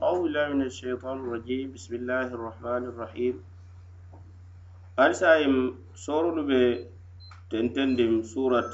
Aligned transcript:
أعوذ 0.00 0.32
بالله 0.32 0.46
من 0.56 0.62
الشيطان 0.64 1.16
الرجيم. 1.20 1.76
بسم 1.76 1.92
الله 1.94 2.32
الرحمن 2.36 2.82
الرحيم. 2.90 3.34
أنا 4.98 5.12
سايم 5.12 5.76
سورة 5.92 6.40
تنتندم 7.50 8.22
سورة 8.22 8.70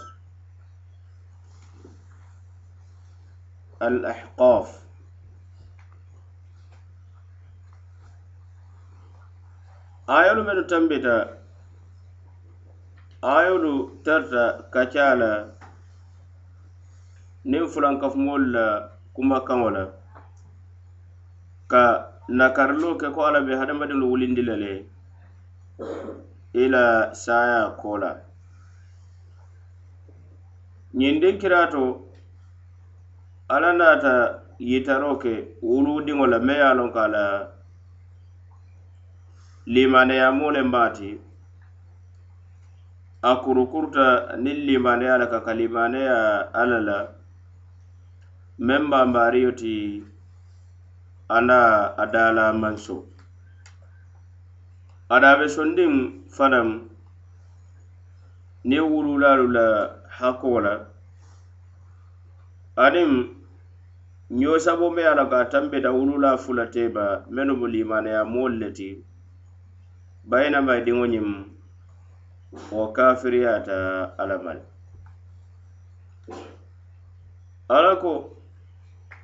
الأحقاف. 3.82 4.68
آية 10.06 10.32
من 10.46 10.66
تنبت 10.70 11.06
آية 13.24 13.64
ترتا 14.06 14.70
كتالا. 14.70 15.34
نفلان 17.46 17.94
كفمولا 18.00 18.68
كما 19.16 19.38
كمولا 19.38 19.84
كم 19.90 19.95
ka 21.70 21.82
nakarilo 22.38 22.90
ke 23.00 23.08
ko 23.14 23.20
ala 23.28 23.40
be 23.46 23.52
hadamadiŋolu 23.60 24.06
wulindi 24.12 24.42
le 24.48 24.54
le 24.62 24.72
i 26.62 26.64
la 26.74 26.84
saaya 27.24 27.60
koo 27.80 27.96
la 28.02 28.10
ñindiŋ 30.98 31.34
kiraato 31.40 31.82
ala 33.54 33.70
naata 33.78 34.14
yitaroo 34.70 35.16
ke 35.22 35.34
wuluudiŋo 35.68 36.24
la 36.32 36.38
me 36.46 36.54
ye 36.62 36.70
lon 36.78 36.90
ka 36.96 37.04
la 37.14 37.24
limaneyamoo 39.74 40.50
le 40.56 40.62
maati 40.72 41.10
a 43.28 43.32
kurukurta 43.42 44.06
niŋ 44.42 44.58
limaneya 44.68 45.14
la 45.20 45.26
ka 45.32 45.38
ka 45.46 45.52
limaneya 45.60 46.16
ala 46.60 46.78
la 46.88 46.98
meŋ 48.66 48.82
bambariyo 48.90 49.50
ti 49.60 49.74
ala 51.28 51.94
a 51.98 52.06
daala 52.06 52.52
manso. 52.54 53.04
Adabe 55.10 55.46
sondin 55.48 56.26
fanaŋ 56.36 56.68
niŋ 58.68 58.84
wululalu 58.92 59.46
la 59.56 59.66
hako 60.18 60.60
la 60.66 60.74
aniŋ 62.84 63.10
ñoo 64.30 64.58
sabo 64.58 64.90
me 64.90 65.02
ala 65.06 65.24
ka 65.30 65.38
a 65.46 65.48
tambita 65.50 65.90
wulula 65.94 66.30
fula 66.38 66.66
teba 66.74 67.22
menu 67.30 67.54
mu 67.60 67.66
limanaya 67.66 68.22
moolu 68.26 68.56
le 68.62 68.68
ti 68.76 68.88
bayinamay 70.30 70.80
diŋo 70.86 71.04
ñim 71.12 71.28
wo 72.74 72.90
kafiriyata 72.96 73.76
alamal. 74.18 74.58
Ala 77.68 77.96
ko 78.02 78.35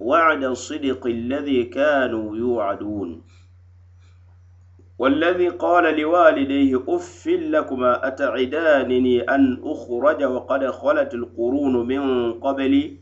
وعد 0.00 0.44
الصدق 0.44 1.06
الذي 1.06 1.64
كانوا 1.64 2.36
يوعدون. 2.36 3.22
والذي 4.98 5.48
قال 5.48 6.00
لوالديه 6.00 6.84
اف 6.88 7.26
لكما 7.26 8.06
أتعدانني 8.06 9.20
أن 9.20 9.60
أخرج 9.62 10.24
وقد 10.24 10.66
خلت 10.66 11.14
القرون 11.14 11.86
من 11.86 12.32
قبلي؟ 12.32 12.96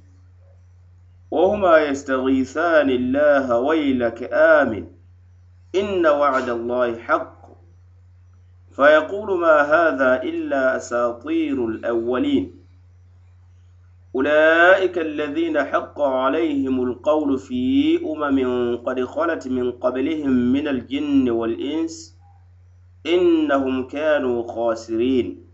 وهما 1.30 1.78
يستغيثان 1.78 2.90
الله 2.90 3.58
ويلك 3.58 4.30
آمن. 4.32 4.86
إن 5.74 6.06
وعد 6.06 6.48
الله 6.48 6.98
حق. 6.98 7.42
فيقول 8.70 9.38
ما 9.38 9.60
هذا 9.60 10.22
إلا 10.22 10.76
أساطير 10.76 11.66
الأولين. 11.66 12.61
أولئك 14.14 14.98
الذين 14.98 15.64
حق 15.64 16.00
عليهم 16.00 16.82
القول 16.82 17.38
في 17.38 17.96
أمم 18.04 18.76
قد 18.76 19.04
خلت 19.04 19.48
من 19.48 19.72
قبلهم 19.72 20.30
من 20.30 20.68
الجن 20.68 21.30
والإنس 21.30 22.18
إنهم 23.06 23.88
كانوا 23.88 24.52
خاسرين. 24.52 25.44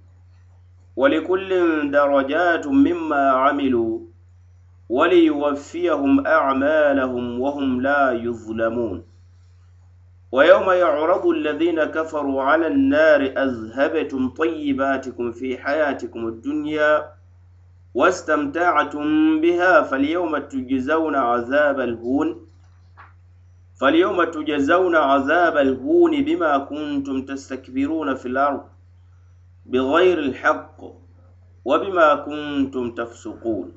ولكل 0.97 1.51
درجات 1.91 2.67
مما 2.67 3.31
عملوا 3.31 4.01
وليوفيهم 4.89 6.27
أعمالهم 6.27 7.41
وهم 7.41 7.81
لا 7.81 8.13
يظلمون. 8.13 9.03
ويوم 10.33 10.71
يعرض 10.71 11.27
الذين 11.27 11.85
كفروا 11.85 12.43
على 12.43 12.67
النار 12.67 13.21
أذهبتم 13.23 14.29
طيباتكم 14.29 15.33
في 15.33 15.59
حياتكم 15.59 16.29
الدنيا 16.29 17.18
واستمتعتم 17.95 19.41
بها 19.41 19.83
فاليوم 19.83 20.39
تجزون 20.39 21.15
عذاب 21.15 21.81
الهون 21.81 22.37
فاليوم 23.81 24.25
تجزون 24.25 24.97
عذاب 24.97 25.57
الهون 25.57 26.25
بما 26.25 26.59
كنتم 26.59 27.23
تستكبرون 27.23 28.15
في 28.15 28.27
الأرض 28.29 28.65
بغير 29.67 30.19
الحق 30.19 30.77
وبما 31.65 32.15
كنتم 32.15 32.91
تفسقون. 32.95 33.73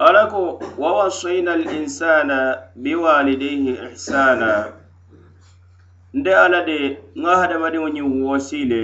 ألكو 0.00 0.58
ووصينا 0.78 1.54
الإنسان 1.54 2.56
بوالديه 2.76 3.86
إحسانا. 3.86 4.72
Nde 6.14 6.34
ala 6.36 6.62
de 6.64 6.98
ŋa 7.16 7.36
hadamadiŋo 7.36 7.88
ñiŋ 7.88 8.22
woosile 8.24 8.82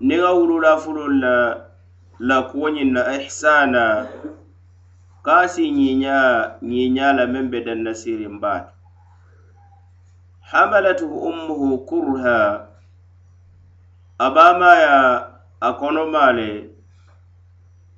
niŋ 0.00 0.20
ŋa 0.22 0.30
wulula 0.38 0.76
fulol 0.76 1.20
la 1.20 1.67
la 2.18 2.42
kuwo 2.42 2.70
na 2.70 3.20
ihsana. 3.22 4.08
Kaasi 5.22 5.68
a 6.06 6.58
si 6.60 6.88
la 6.94 7.26
meŋ 7.26 7.50
be 7.50 7.60
danna 7.66 7.94
sirin 7.94 8.40
baa 8.40 8.60
to 8.60 8.72
hamalatuhu 10.50 11.16
ummuhu 11.28 11.78
kurha. 11.86 12.66
A 14.18 14.30
baamaaya 14.30 14.96
a 15.60 15.72
konomaa 15.72 16.32
le 16.32 16.70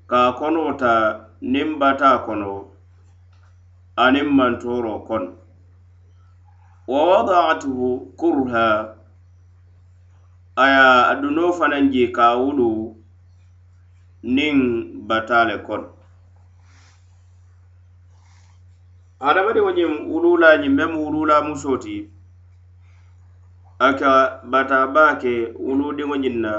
ka 0.07 0.29
a 0.29 0.33
kono 0.33 0.77
niŋ 1.41 1.79
bata 1.79 2.19
kono 2.27 2.53
aniŋ 3.97 4.29
mantoro 4.37 4.95
kono 5.09 5.33
wa 6.89 7.01
wada'atuhu 7.11 8.17
kurha. 8.17 8.97
A 10.57 10.65
ye 10.67 10.85
a 11.11 11.15
dunoo 11.21 11.53
fanaŋ 11.59 11.85
je 11.93 12.13
ka 12.17 12.25
a 12.33 12.37
wulu. 12.37 13.00
niŋ 14.23 14.57
bata 15.09 15.45
le 15.49 15.57
kono 15.67 15.89
hadamadiŋo 19.25 19.71
ñiŋ 19.79 19.93
wulula 20.11 20.49
ñiŋ 20.61 20.73
meŋ 20.79 20.91
wulula 21.03 21.37
musoo 21.47 21.77
ti 21.85 21.95
a 23.87 23.89
ka 23.99 24.13
bata 24.53 24.79
baa 24.95 25.13
ke 25.23 25.33
wuludiŋo 25.65 26.15
ñiŋ 26.23 26.37
na 26.45 26.53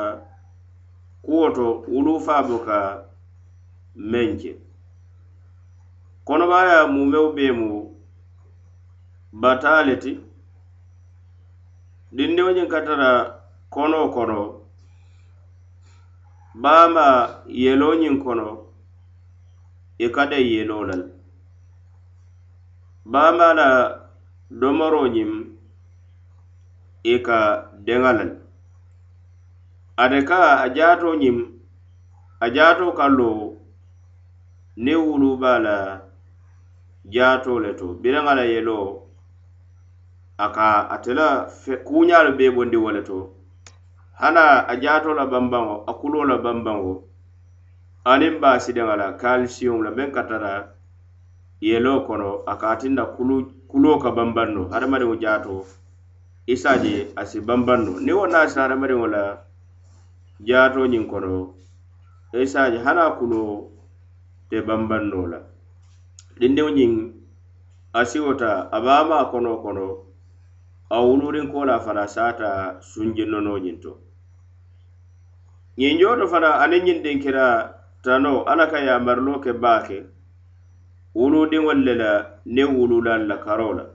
kuwo 1.24 1.46
to 1.56 1.68
wulu 1.94 2.14
faa 2.26 2.42
ka 2.68 2.80
meŋ 4.12 4.30
ke 4.42 4.52
kɔnɔbaya 6.28 6.78
mumeu 6.94 7.28
bee 7.36 7.52
mu 7.60 7.70
bata 9.42 9.72
le 9.88 9.96
ti 10.04 10.12
dindiŋo 12.16 12.52
ñiŋ 12.58 12.68
ka 12.74 12.80
tara 12.88 13.12
kono 13.74 14.00
kono 14.16 14.61
baama 16.64 17.06
yeloo 17.64 17.96
ñiŋ 18.02 18.16
kono 18.24 18.48
e 19.98 20.06
i 20.06 20.06
e 20.06 20.14
ka 20.16 20.24
de 20.32 20.40
yeloo 20.52 20.84
la 20.90 20.96
baama 23.12 23.48
la 23.60 23.68
domoroo 24.60 25.08
ñiŋ 25.16 25.32
i 27.04 27.16
ka 27.26 27.40
deŋa 27.86 28.12
la 28.20 28.26
ate 30.04 30.20
ka 30.30 30.38
a 30.64 30.68
jaato 30.76 31.10
ñiŋ 31.22 31.38
a 32.44 32.48
jaato 32.56 32.86
ka 32.98 33.06
lo 33.18 33.30
niŋ 34.84 35.00
wulu 35.08 35.30
be 35.42 35.48
a 35.58 35.60
la 35.66 35.76
jaato 37.14 37.60
le 37.60 37.74
to. 37.80 37.88
Biriŋa 38.02 38.34
la 38.40 38.44
yelo 38.54 39.08
a 40.38 40.48
ka 40.56 40.68
ate 40.94 41.12
la 41.20 41.28
kuuñaalu 41.88 42.32
bee 42.38 42.52
bondi 42.56 42.78
wo 42.84 42.90
le 42.92 43.02
to. 43.10 43.18
hana 44.22 44.68
a 44.72 44.74
jaatoo 44.84 45.14
la 45.20 45.26
banbaŋo 45.26 45.76
a 45.90 45.94
kuloo 46.00 46.26
la 46.32 46.38
banbaŋo 46.46 46.92
aniŋ 48.12 48.34
baasidiŋo 48.42 48.96
la 49.02 49.08
kalisiyomu 49.22 49.82
la 49.86 49.92
meŋ 49.98 50.10
ka 50.16 50.24
tara 50.30 50.54
yeloo 51.68 52.00
kono 52.08 52.30
a 52.52 52.54
ka 52.62 52.68
a 52.74 52.76
tinna 52.82 53.04
kuloo 53.72 53.98
ka 54.04 54.10
banbaŋ 54.18 54.48
no 54.56 54.62
hadamadiŋo 54.72 55.16
jaatoo 55.24 55.62
i 56.52 56.56
se 56.62 56.68
a 56.74 56.76
je 56.84 56.94
a 57.20 57.22
si 57.30 57.38
banbaŋ 57.48 57.80
no 57.86 57.92
niŋ 58.06 58.16
wo 58.20 58.26
naata 58.34 58.62
hadamadiŋo 58.64 59.08
la 59.16 59.24
jaatoo 60.50 60.86
ñiŋ 60.92 61.04
kono 61.12 61.34
e 62.38 62.44
i 62.44 62.46
je 62.74 62.80
hana 62.86 63.02
a 63.10 63.16
kuloo 63.20 63.54
te 64.50 64.58
banbaŋ 64.68 65.04
no 65.12 65.20
la. 65.32 65.40
Dindiŋo 66.40 66.70
ñiŋ 66.78 66.94
a 68.00 68.02
siwota 68.10 68.52
a 68.76 68.78
be 68.86 69.18
kono 69.32 69.52
kono 69.64 69.88
a 70.96 70.98
wuluurinko 71.06 71.60
la 71.70 71.76
fana 71.86 72.04
saata 72.16 72.50
sunje 72.90 73.26
nono 73.26 73.54
ñiŋ 73.66 73.78
to. 73.84 73.92
ñiŋ 75.82 75.96
jooto 76.02 76.26
fanaŋ 76.32 76.54
aniŋ 76.64 76.82
ñiŋ 76.86 76.98
dinkira 77.06 77.46
tano 78.04 78.32
alla 78.52 78.66
ka 78.72 78.78
yamarilo 78.88 79.34
ke 79.44 79.52
baa 79.64 79.80
ke 79.88 79.98
wuluudiŋolu 81.18 81.82
le 81.88 81.94
la 82.02 82.12
niŋ 82.56 82.70
wuluulaalu 82.78 83.26
la 83.32 83.38
karo 83.46 83.70
la 83.80 83.86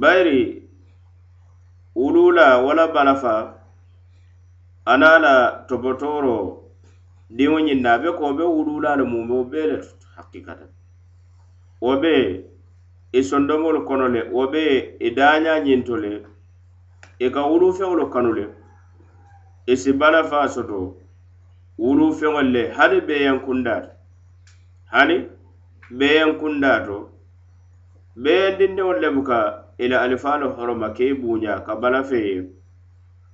bayiri 0.00 0.40
wuluula 2.00 2.46
wala 2.66 2.84
balafa 2.94 3.34
ana 4.92 5.10
la 5.24 5.34
tobotooro 5.68 6.36
diŋo 7.36 7.58
ñiŋ 7.66 7.80
na 7.84 7.90
a 7.96 8.00
be 8.02 8.08
ko 8.18 8.22
wo 8.28 8.32
be 8.38 8.44
wuluulaalu 8.56 9.04
muŋ 9.12 9.22
be 9.28 9.34
wo 9.40 9.44
bee 9.52 9.66
le 9.70 9.76
tutu 9.84 10.06
wo 11.84 11.92
be 12.02 12.12
i 13.18 13.20
sondomolu 13.28 13.80
kono 13.88 14.06
le 14.14 14.20
wo 14.36 14.42
be 14.52 14.62
i 15.06 15.08
daañaa 15.18 15.58
ñinto 15.66 15.94
le 16.04 16.12
i 17.24 17.26
ka 17.34 17.40
wuluufeŋolu 17.50 18.04
kanu 18.12 18.30
le 18.38 18.44
i 19.66 19.76
si 19.76 19.92
bala 19.92 20.24
faa 20.24 20.48
soto 20.48 20.96
wulu 21.78 22.12
feŋol 22.12 22.48
le 22.54 22.62
hani 22.76 23.00
beeyankundaata 23.00 23.90
hani 24.92 25.16
beeyankundato 25.98 26.98
beeyandindiŋol 28.22 28.98
le 29.00 29.10
buka 29.10 29.38
i 29.78 29.88
la 29.88 30.00
alifaalo 30.04 30.48
horoma 30.56 30.88
ke 30.96 31.08
i 31.08 31.14
buuña 31.14 31.64
ka 31.66 31.76
bala 31.76 32.04
feye 32.04 32.44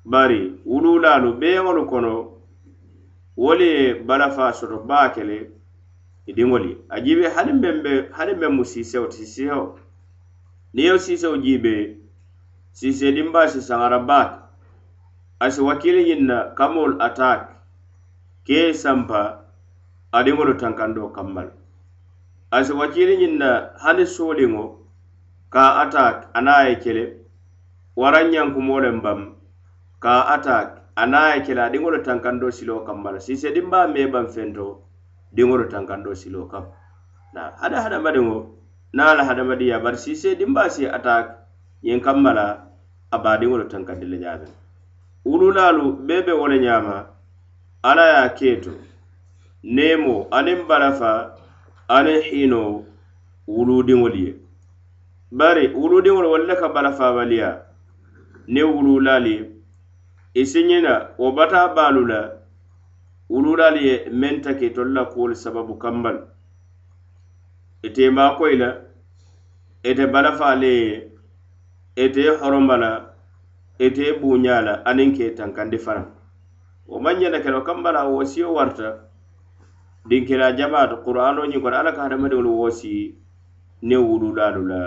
bari 0.04 0.40
wululaalu 0.66 1.32
beeyaŋolu 1.40 1.82
kono 1.90 2.12
wolu 3.36 3.64
ye 3.64 3.94
bala 3.94 4.30
faa 4.30 4.52
soto 4.52 4.78
baa 4.78 5.08
kele 5.14 5.50
idiŋol 6.26 6.64
ye. 6.68 6.76
A 6.88 7.00
jiibe 7.00 7.28
hani 7.34 7.52
meŋ 7.52 7.82
be 7.82 7.92
hani 8.16 8.32
meŋ 8.34 8.52
mu 8.56 8.64
siisewo 8.64 9.06
ti 9.06 9.16
siisewo 9.26 9.78
niŋ 10.74 10.84
ye 10.84 10.98
siisewo 10.98 11.36
jiibe 11.36 11.96
siisee 12.72 13.12
dimbaa 13.12 13.48
si 13.48 13.60
saŋara 13.60 13.98
baake. 13.98 14.39
asi 15.44 15.60
wakili 15.68 16.04
ñiŋ 16.08 16.20
na 16.30 16.36
kamolu 16.58 16.94
atak 17.06 17.40
ke 18.46 18.54
ye 18.54 18.74
sanpa 18.82 19.20
adiŋolu 20.12 20.54
tankando 20.60 21.08
kamma 21.16 21.42
le 21.48 21.52
asi 22.56 22.72
wakili 22.80 23.14
ñiŋ 23.20 23.34
na 23.42 23.50
hani 23.82 24.04
sooliŋo 24.14 24.64
ka 25.54 25.64
atak 25.82 26.16
ana 26.38 26.68
ye 26.68 26.74
kele 26.84 27.04
waraŋ 28.00 28.26
ñankumo 28.34 28.76
le 28.84 28.90
bam 29.04 29.20
ka 30.04 30.14
atak 30.34 30.68
ana 31.02 31.20
ye 31.34 31.40
kele 31.46 31.60
adiŋolu 31.68 31.98
tankando 32.06 32.46
silo 32.52 32.84
kamma 32.86 33.08
le 33.14 33.20
sise 33.26 33.48
dimba 33.56 33.88
me 33.88 34.02
ban 34.12 34.26
fento 34.28 34.66
diŋolu 35.34 35.64
tankando 35.72 36.10
silo 36.14 36.44
kam. 36.52 36.64
Na 37.34 37.42
hada 37.62 37.78
hadamadiŋo 37.84 38.36
na 38.92 39.14
la 39.16 39.22
hadamadiya 39.24 39.78
bari 39.84 39.96
sise 39.96 40.34
dimba 40.36 40.68
si 40.68 40.84
atak 40.86 41.26
ñiŋ 41.84 42.00
kamma 42.04 42.30
la 42.38 42.46
a 43.14 43.16
baadiŋolu 43.24 43.64
tankandi 43.72 44.06
le 44.06 44.18
ñaameŋ 44.20 44.59
wululaalu 45.24 45.92
bee 46.06 46.22
be 46.22 46.32
wo 46.32 46.48
le 46.48 46.58
ñaama 46.58 47.06
alla 47.82 48.04
ye 48.10 48.16
a 48.24 48.28
ke 48.38 48.56
to 48.60 48.72
neemo 49.62 50.26
aniŋ 50.30 50.66
barafa 50.68 51.36
aniŋ 51.88 52.20
hiino 52.22 52.84
wuluudiŋolu 53.48 54.16
ye. 54.26 54.32
Bari 55.32 55.68
wuluudiŋolu 55.74 56.28
wolu 56.30 56.44
le 56.46 56.54
ka 56.56 56.68
barafaabaliya 56.68 57.62
niŋ 58.48 58.66
wuluulaalu 58.74 59.28
ye. 59.30 59.50
I 60.34 60.46
si 60.46 60.62
ñina 60.64 61.10
wo 61.18 61.32
bataa 61.32 61.74
baalu 61.74 62.06
la 62.06 62.20
wuluulaalu 63.30 63.78
ye 63.88 63.94
meŋ 64.10 64.40
take 64.42 64.70
tolu 64.74 64.92
la 64.94 65.04
kuwolu 65.04 65.34
sababu 65.34 65.74
kamba 65.78 66.10
ite 67.82 68.10
maakoyi 68.10 68.56
la 68.56 68.70
ite 69.84 70.06
barafa 70.06 70.46
ale 70.46 70.66
ye 70.80 71.10
ite 71.96 72.28
horoma 72.40 72.76
la 72.76 73.09
ete 73.84 74.04
buuñaa 74.20 74.60
la 74.66 74.72
aniŋ 74.90 75.10
ke 75.16 75.26
tankandi 75.38 75.78
fanaŋ 75.84 76.06
wo 76.90 76.96
maŋ 77.04 77.16
ñana 77.20 77.38
ke 77.44 77.50
la 77.54 77.60
kambala 77.68 78.00
wosio 78.14 78.52
warta 78.56 78.88
dinkira 80.08 80.52
jamaato 80.58 80.96
qur'ano 81.04 81.42
ñiŋ 81.50 81.60
kono 81.62 81.76
alla 81.80 81.92
ka 81.96 82.02
hadamadiŋolu 82.04 82.50
wosi 82.60 83.14
ne 83.88 83.96
wululaalu 83.96 84.62
la 84.72 84.82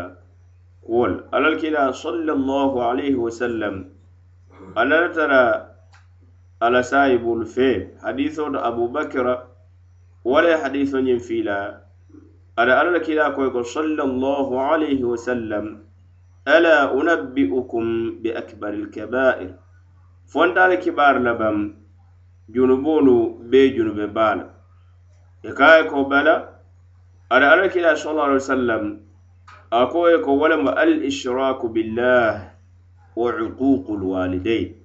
kuwol 0.86 1.14
alla 1.32 1.50
le 1.54 1.58
kila 1.62 1.94
sallallahu 1.94 2.78
alayhi 2.90 3.16
wasallam 3.26 3.76
alla 4.76 4.96
la 5.04 5.10
tara 5.18 5.42
ala 6.60 6.84
saayibolu 6.84 7.46
fee 7.46 7.88
hadiso 8.04 8.50
to 8.54 8.60
abubakira 8.70 9.48
wala 10.26 10.50
ye 10.50 10.58
hadiso 10.64 10.98
ñiŋ 11.02 11.20
fiila 11.28 11.82
ada 12.58 12.74
alla 12.80 12.92
la 12.98 13.00
kila 13.00 13.32
koy 13.36 13.50
ko 13.56 13.64
sallallahu 13.64 14.54
alayhi 14.60 15.04
wasallam 15.04 15.66
ala 16.46 16.92
unabbi'ukum 16.92 18.20
bi 18.22 18.36
akbaril 18.36 18.92
kaba'ir. 18.92 19.56
Fontaale 20.28 20.78
kibaar 20.78 21.20
labaŋ 21.20 21.76
junuboolu 22.50 23.40
bee 23.50 23.74
junube 23.76 24.08
baa 24.14 24.36
la 24.36 24.46
i 25.44 25.48
e 25.48 25.52
ka 25.58 25.66
a 25.66 25.78
ye 25.80 25.84
ko 25.90 26.04
bala 26.12 26.60
ada 27.30 27.52
alla 27.52 27.70
kila 27.72 27.96
sallallahu 27.96 28.28
alaihi 28.36 28.44
wasallam 28.44 28.84
a 29.72 29.88
ko 29.88 30.10
ye 30.12 30.20
ko 30.20 30.32
walama 30.36 30.76
al 30.76 31.04
ishraku 31.04 31.70
billah 31.72 32.52
wa 33.16 33.30
uququl 33.32 34.04
walidain 34.04 34.76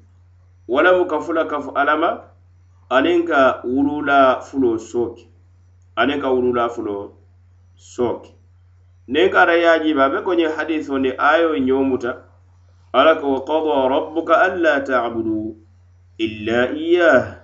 walamu 0.69 1.07
ka 1.11 1.19
fula 1.21 1.45
kafu 1.51 1.75
alama 1.75 2.29
aniŋ 2.91 3.25
ka 3.29 3.61
wulula 3.65 4.41
fulo 4.41 4.79
sooke. 4.79 5.29
Aniŋ 5.97 6.21
ka 6.21 6.29
wulula 6.33 6.69
fulo 6.73 7.21
sooke. 7.77 8.38
niŋ 9.09 9.29
kara 9.33 9.55
yajiba 9.57 10.05
be 10.13 10.19
ko 10.21 10.33
ñiŋ 10.37 10.53
hadiso 10.57 10.99
ni 10.99 11.11
ayo 11.17 11.57
ñomuta 11.57 12.29
ala 12.93 13.17
ko 13.21 13.27
wa 13.33 13.41
qada 13.49 13.89
rabbuka 13.89 14.35
alla 14.37 14.81
tabudu 14.85 15.57
illa 16.19 16.69
iyah 16.77 17.41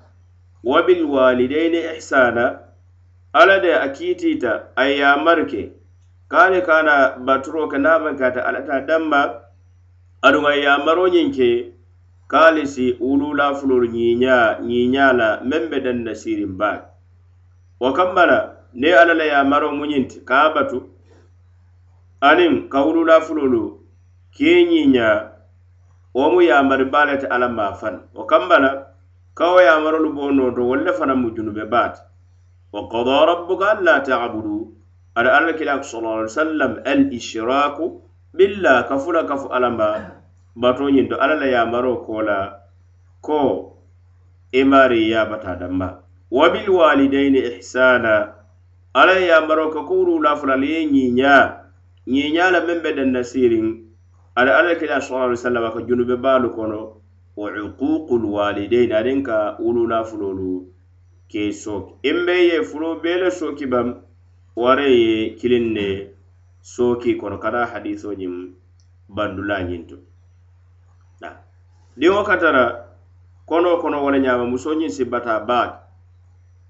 wa 0.64 0.82
bilwalidaini 0.82 1.80
ihsana 1.96 2.60
ala 3.32 3.58
de 3.60 3.72
a 3.72 3.88
kiitiita 3.88 4.76
a 4.76 4.84
ye 4.84 4.98
yamari 5.00 5.44
ke 5.48 5.72
kana 6.28 7.16
baturoo 7.24 7.68
ke 7.68 7.78
naŋ 7.78 8.16
kata 8.18 8.44
alla 8.44 8.60
ta 8.60 8.80
danma 8.84 9.20
aduŋ 10.20 10.44
a 10.46 10.52
ye 10.56 10.62
yamaroo 10.68 11.08
ñiŋ 11.08 11.28
ke 11.32 11.72
kaali 12.28 12.66
si 12.66 12.96
wulula 13.00 13.54
fulolu 13.54 13.88
ñiiñaa 13.88 14.60
ñiiñaa 14.60 15.12
la 15.16 15.28
meŋ 15.48 15.62
be 15.70 15.80
daŋ 15.80 15.98
na 16.04 16.12
siiriŋ 16.14 16.52
baake. 16.60 16.88
Wo 17.80 17.92
kamma 17.92 18.26
la 18.26 18.38
niŋ 18.74 18.92
alla 19.00 19.14
la 19.14 19.24
yamaroo 19.24 19.72
muñinti 19.72 20.20
ka 20.24 20.52
batu 20.54 20.93
aniŋ 22.28 22.52
kawulula 22.72 23.16
fulolu 23.26 23.62
kee 24.36 24.60
ñiiña 24.70 25.08
wo 26.16 26.24
mu 26.32 26.40
yamari 26.50 26.84
baa 26.92 27.04
le 27.08 27.14
ti 27.20 27.26
alla 27.34 27.48
maafaŋ 27.58 27.94
wo 28.16 28.22
kamba 28.30 28.56
la 28.64 28.70
kawo 29.38 29.58
yamarolu 29.68 30.08
bo 30.16 30.30
noto 30.32 30.62
wolu 30.68 30.82
le 30.86 30.92
fanaŋ 30.98 31.18
mu 31.22 31.28
junube 31.36 31.64
baati 31.72 32.00
wa 32.74 32.80
qada 32.92 33.16
rabbuka 33.30 33.66
alla 33.78 34.00
tabudu. 34.06 34.74
Ada 35.14 35.30
alla 35.38 35.52
kilaku 35.54 35.86
sala 35.86 36.26
ai 36.26 36.28
sallam 36.28 36.82
al 36.82 37.06
ishraku 37.14 38.02
billa 38.34 38.82
kafula 38.90 39.22
kafu 39.30 39.46
alla 39.46 39.70
ma 39.70 39.90
bato 40.58 40.90
ñinto 40.90 41.14
alla 41.22 41.38
la 41.38 41.46
yamaro 41.46 42.02
ko 42.02 42.18
la 42.22 42.38
ko 43.22 43.78
imari 44.50 45.14
yabata 45.14 45.54
damba. 45.54 46.02
Wa 46.34 46.50
bilwalidaini 46.50 47.38
ihsana 47.62 48.34
alla 48.90 49.14
ye 49.22 49.30
yamaro 49.30 49.70
ka 49.70 49.86
kuwulula 49.86 50.34
fulali 50.34 50.66
ye 50.74 50.80
ñiña 50.90 51.63
ñiiñaa 52.06 52.50
la 52.50 52.60
meŋ 52.66 52.78
be 52.82 52.90
denna 52.96 53.22
siriŋ 53.24 53.66
ala 54.36 54.50
alla 54.58 54.74
kila 54.80 55.00
sallallahu 55.00 55.28
alaihi 55.30 55.40
wasallam 55.40 55.72
ka 55.74 55.80
junube 55.88 56.16
baalu 56.24 56.48
kono 56.50 56.80
wa 57.36 57.48
uququl 57.50 58.24
walidain 58.36 58.92
aniŋ 58.92 59.22
ka 59.22 59.56
wulula 59.58 60.04
fulolu 60.04 60.68
ke 61.30 61.52
sooki 61.52 61.94
imbe 62.10 62.34
ye 62.48 62.62
fulo 62.62 63.00
bee 63.02 63.18
le 63.22 63.30
sooki 63.30 63.66
bam 63.66 63.88
ware 64.56 64.88
ye 64.90 65.34
kiliŋ 65.38 65.64
ne 65.72 65.88
sooki 66.60 67.16
kono 67.16 67.38
kana 67.38 67.66
hadiso 67.72 68.12
ñiŋ 68.12 68.34
bandula 69.08 69.56
ñiŋ 69.68 69.82
to 69.88 69.96
diŋo 71.96 72.22
ka 72.28 72.36
tara 72.36 72.64
kono 73.46 73.78
kono 73.82 74.02
wo 74.04 74.10
le 74.10 74.18
ñaama 74.20 74.44
musoo 74.44 74.74
ñiŋ 74.74 74.90
sibbata 74.90 75.40
baake 75.40 75.78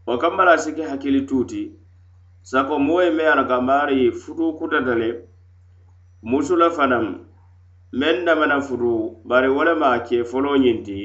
wo 0.06 0.18
kamma 0.18 0.44
la 0.44 0.54
hakkili 0.90 1.20
tuuti 1.26 1.72
sako 2.50 2.74
moo 2.86 3.00
ye 3.04 3.10
meŋ 3.16 3.26
a 3.32 3.34
loŋ 3.38 3.46
ko 3.48 3.54
a 3.58 3.66
maarii 3.68 4.10
futuu 4.20 4.56
kutata 4.58 4.94
le 5.00 5.08
musu 6.30 6.54
la 6.60 6.68
fanaŋ 6.76 7.06
meŋ 8.00 8.16
damana 8.26 8.56
futu 8.66 8.92
bari 9.28 9.48
wo 9.56 9.62
lemu 9.68 9.86
a 9.94 9.98
ke 10.06 10.16
foloo 10.30 10.56
ñiŋ 10.64 10.78
ti 10.86 10.98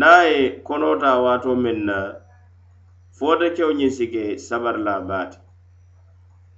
niŋ 0.00 0.12
a 0.18 0.28
ye 0.30 0.40
konoo 0.66 0.96
taa 1.02 1.18
waatoo 1.24 1.56
meŋ 1.64 1.78
na 1.88 1.96
fo 3.16 3.26
kewo 3.56 3.72
ñiŋ 3.78 3.90
si 3.96 4.04
ke 4.12 4.22
sabari 4.46 4.80
la 4.86 4.94
baa 5.08 5.26
ti 5.30 5.38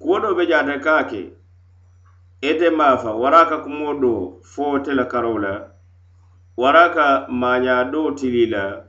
kuwo 0.00 0.16
doo 0.22 0.34
be 0.37 0.42
je 0.48 0.54
ate 0.60 0.75
ka 0.84 0.92
a 1.02 1.04
ke 1.10 1.22
ite 2.50 2.68
maafa 2.78 3.10
wara 3.22 3.40
ka 3.50 3.56
kumoo 3.64 3.94
doo 4.02 4.22
fo 4.50 4.62
wo 4.70 4.78
te 4.84 4.92
la 4.98 5.04
karoo 5.12 5.38
la 5.44 5.54
wara 6.56 6.84
ka 6.94 7.06
maañaa 7.40 7.84
doo 7.92 8.10
tilii 8.18 8.46
la 8.54 8.88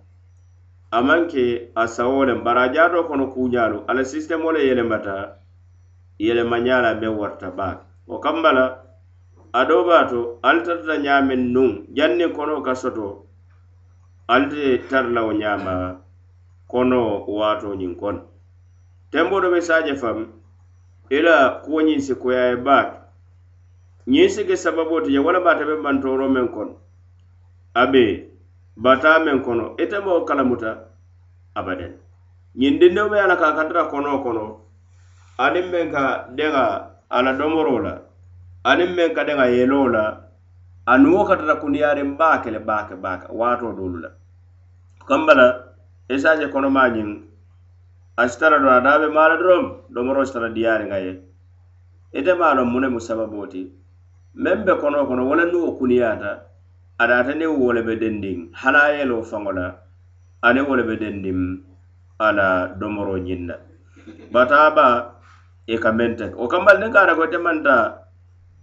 a 0.91 1.01
maŋ 1.01 1.27
ke 1.29 1.71
a 1.75 1.87
sawo 1.87 2.25
lem 2.25 2.43
bari 2.43 2.59
a 2.59 2.73
jaatoo 2.73 3.03
kono 3.07 3.27
kuujaalu 3.33 3.83
ala 3.87 4.01
sisitemolu 4.05 4.57
le 4.57 4.67
yelemata 4.67 5.15
yelemañaa 6.19 6.81
la 6.81 6.93
be 6.95 7.07
warta 7.07 7.51
baake 7.51 7.83
wo 8.07 8.19
kamma 8.19 8.51
la 8.53 8.65
adoo 9.53 9.83
baa 9.85 10.03
to 10.09 10.39
ali 10.41 10.61
tarata 10.65 10.97
ñaameŋ 10.97 11.41
nuŋ 11.53 11.69
jaŋ 11.95 12.11
niŋ 12.17 12.61
ka 12.65 12.73
soto 12.75 13.25
ali 14.27 14.45
te 14.49 14.77
tara 14.89 15.09
la 15.09 15.21
wo 15.23 15.31
ñaama 15.33 15.73
konoo 16.67 17.25
waatoo 17.37 17.75
ñiŋ 17.75 17.95
kono 17.95 18.21
tembo 19.11 19.41
do 19.41 19.51
be 19.51 19.61
saaje 19.61 19.93
fam 19.95 20.19
i 21.09 21.21
la 21.21 21.61
kuwo 21.63 21.81
ñiŋ 21.81 21.99
si 21.99 22.13
koyaa 22.15 22.49
ye 22.49 22.55
baake 22.55 22.97
ñiŋ 24.07 24.29
si 24.29 24.41
ke 24.45 24.55
sababoo 24.57 25.01
ti 25.01 25.11
je 25.13 25.19
wo 25.19 25.31
le 25.31 25.39
maata 25.39 25.65
be 25.65 25.75
bantoro 25.85 26.29
meŋ 26.29 26.47
kono 26.49 26.73
abe 27.73 28.28
bata 28.83 29.19
men 29.25 29.43
kono 29.45 29.65
ite 29.83 29.97
moo 30.05 30.25
kalamuta 30.27 30.71
abaden. 31.59 31.93
Ñindindiŋo 32.59 33.09
be 33.11 33.17
ala 33.19 33.35
ka 33.41 33.55
katara 33.57 33.83
konoo 33.91 34.19
kono 34.23 34.45
aniŋ 35.45 35.65
meŋ 35.71 35.87
ka 35.95 36.03
deŋa 36.37 36.65
ala 37.17 37.31
domoro 37.39 37.75
la 37.85 37.93
aniŋ 38.69 38.89
meŋ 38.97 39.09
ka 39.15 39.21
deŋa 39.27 39.45
yeloo 39.55 39.87
la 39.95 40.03
aniŋ 40.91 41.11
wo 41.15 41.23
katara 41.29 41.55
kundiyaariŋ 41.61 42.09
baa 42.19 42.41
kele 42.43 42.59
baake 42.69 42.95
baaka 43.03 43.27
waato 43.39 43.71
doolu 43.77 43.97
la 44.03 44.09
kamba 45.07 45.33
la 45.39 45.47
isaje 46.15 46.45
konomaa 46.53 46.89
ñiŋ 46.95 47.09
a 48.21 48.23
si 48.29 48.35
tara 48.39 48.57
a 48.77 48.83
daa 48.85 48.99
be 49.01 49.07
maa 49.15 49.29
la 49.31 49.35
doroŋ 49.41 49.63
domoroo 49.93 50.25
si 50.27 50.33
tara 50.33 50.49
ye 51.05 51.13
ite 52.19 52.33
maa 52.41 52.53
loŋ 52.57 52.67
mu 52.71 52.79
ne 52.79 52.87
mu 52.93 52.99
sababoo 53.07 53.47
ti 53.51 53.61
meŋ 54.43 54.57
be 54.65 54.73
konoo 54.81 55.07
kono 55.09 55.21
wo 55.29 55.33
le 55.39 55.45
nuŋ 55.51 55.63
wo 55.65 55.71
kuniyaata 55.79 56.31
adaata 56.99 57.33
ne 57.35 57.47
wo 57.47 57.71
be 57.87 57.95
dendiŋ 57.95 58.51
halayeloo 58.61 59.23
faŋo 59.23 59.51
la 59.57 59.67
aniŋ 60.47 60.65
wo 60.69 60.75
be 60.87 60.95
dendiŋ 60.99 61.39
ala 62.19 62.75
domoro 62.79 63.15
ñiŋ 63.17 63.41
na 63.47 63.55
bataaba 64.33 64.87
i 65.67 65.73
e 65.73 65.77
ka 65.83 65.89
meŋ 65.97 66.11
te 66.19 66.25
wo 66.39 66.45
kambal 66.51 66.77
niŋ 66.79 66.91
ka 66.93 66.99
ata 67.03 67.15
ko 67.15 67.23
ite 67.23 67.39
manta 67.39 67.75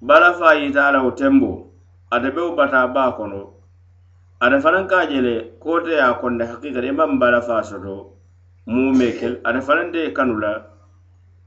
bala 0.09 0.37
fa 0.39 0.53
yita 0.61 0.81
a 0.89 0.93
la 0.95 0.99
wo 1.05 1.11
tembo 1.17 1.51
ate 2.15 2.29
be 2.35 2.41
wo 2.47 2.53
bataabaa 2.61 3.17
kono. 3.17 3.41
Ate 4.45 4.57
fanaŋ 4.65 4.85
ka 4.91 4.97
a 5.03 5.09
je 5.11 5.19
le 5.27 5.35
ko 5.63 5.81
ye 5.89 5.97
a 5.97 6.13
konde 6.21 6.45
hakikati 6.45 6.87
i 6.87 6.93
e 6.93 6.99
maŋ 6.99 7.17
bala 7.19 7.41
fa 7.41 7.65
soto 7.65 8.21
mume 8.69 9.09
kel 9.19 9.35
ate 9.49 9.61
fanaŋ 9.67 9.89
te 9.95 10.13
kanu 10.17 10.37
la 10.45 10.53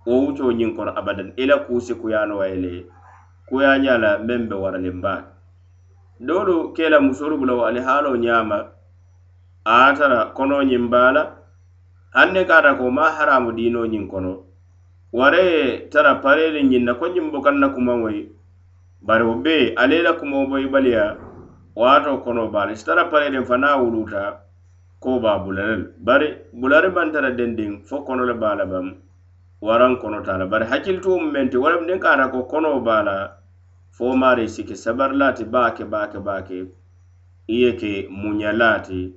wo 0.05 0.13
wuccoo 0.25 0.51
ñiŋ 0.57 0.71
kono 0.75 0.91
abadan. 0.99 1.29
I 1.37 1.45
la 1.45 1.55
kuusi 1.65 1.93
kuyaanowa 2.01 2.45
ye 2.51 2.57
le 2.65 2.73
kuyaa 3.47 3.77
ñaa 3.83 3.97
la 4.03 4.11
meŋ 4.27 4.41
be 4.49 4.55
waraliŋ 4.63 4.97
baake 5.05 5.38
doolu 6.19 6.73
ke 6.75 6.89
la 6.89 6.99
musolu 6.99 7.37
bula 7.37 7.53
wo 7.53 7.63
ali 7.65 7.79
haalo 7.79 8.15
ñaama 8.17 8.59
a 9.65 9.89
ye 9.89 9.95
tara 9.97 10.25
konoo 10.35 10.63
ñiŋ 10.63 10.89
baa 10.89 11.11
la 11.11 11.23
hanne 12.15 12.43
kaata 12.45 12.75
ko 12.75 12.91
ma 12.91 13.11
haramu 13.11 13.51
diinoo 13.51 13.85
ñiŋ 13.85 14.07
kono. 14.07 14.43
Wara 15.13 15.37
ye 15.39 15.89
tara 15.89 16.15
pareeli 16.15 16.63
ñiŋ 16.63 16.83
na 16.85 16.93
ko 16.93 17.07
ñiŋ 17.07 17.31
bokaŋ 17.31 17.55
na 17.59 17.69
kumaŋo 17.69 18.09
bari 19.01 19.23
wo 19.23 19.35
bee 19.35 19.73
ale 19.77 20.01
la 20.03 20.13
kumoo 20.13 20.47
boyi 20.47 20.67
baliya 20.67 21.15
waato 21.75 22.17
kono 22.23 22.47
baala 22.51 22.75
si 22.75 22.85
tara 22.85 23.05
pareeliŋ 23.11 23.45
fa 23.45 23.57
niŋ 23.57 23.79
wuluuta 23.81 24.43
ko 24.99 25.19
baa 25.19 25.39
bulare 25.39 25.75
le 25.77 25.85
bari 25.97 26.27
bulari 26.53 26.89
baŋ 26.91 27.11
tara 27.13 27.31
dendiŋ 27.31 27.87
fo 27.87 28.03
kono 28.03 28.25
le 28.25 28.33
baa 28.33 28.55
la 28.55 28.65
baŋ 28.65 28.85
waraŋ 29.61 29.93
kono 30.01 30.21
taa 30.21 30.37
la 30.37 30.45
bari 30.45 30.65
hakkilituwo 30.65 31.17
mu 31.19 31.31
meŋ 31.31 31.49
ti 31.49 31.57
waraŋ 31.57 31.85
niŋ 31.87 31.99
kaata 31.99 32.27
ko 32.31 32.43
konoo 32.43 32.79
baa 32.79 33.03
la 33.03 33.15
fo 33.91 34.15
mari 34.15 34.49
sike 34.49 34.75
sabarlati 34.75 35.43
sabarilaati 35.43 35.43
baake 35.45 35.85
baake 35.85 36.19
baake 36.19 36.65
i 37.47 37.71
ke 37.79 38.07
muñalaati 38.11 39.13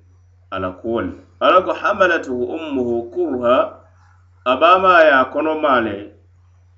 ala 0.51 0.71
kuwol. 0.71 1.07
Ala 1.41 1.61
ko 1.63 1.73
hamalatuhu 1.73 2.45
ummuhu 2.57 3.11
kurha 3.11 3.79
abama 4.45 5.01
ye 5.05 5.11
a 5.11 5.25
kono 5.33 5.55
maale 5.61 6.13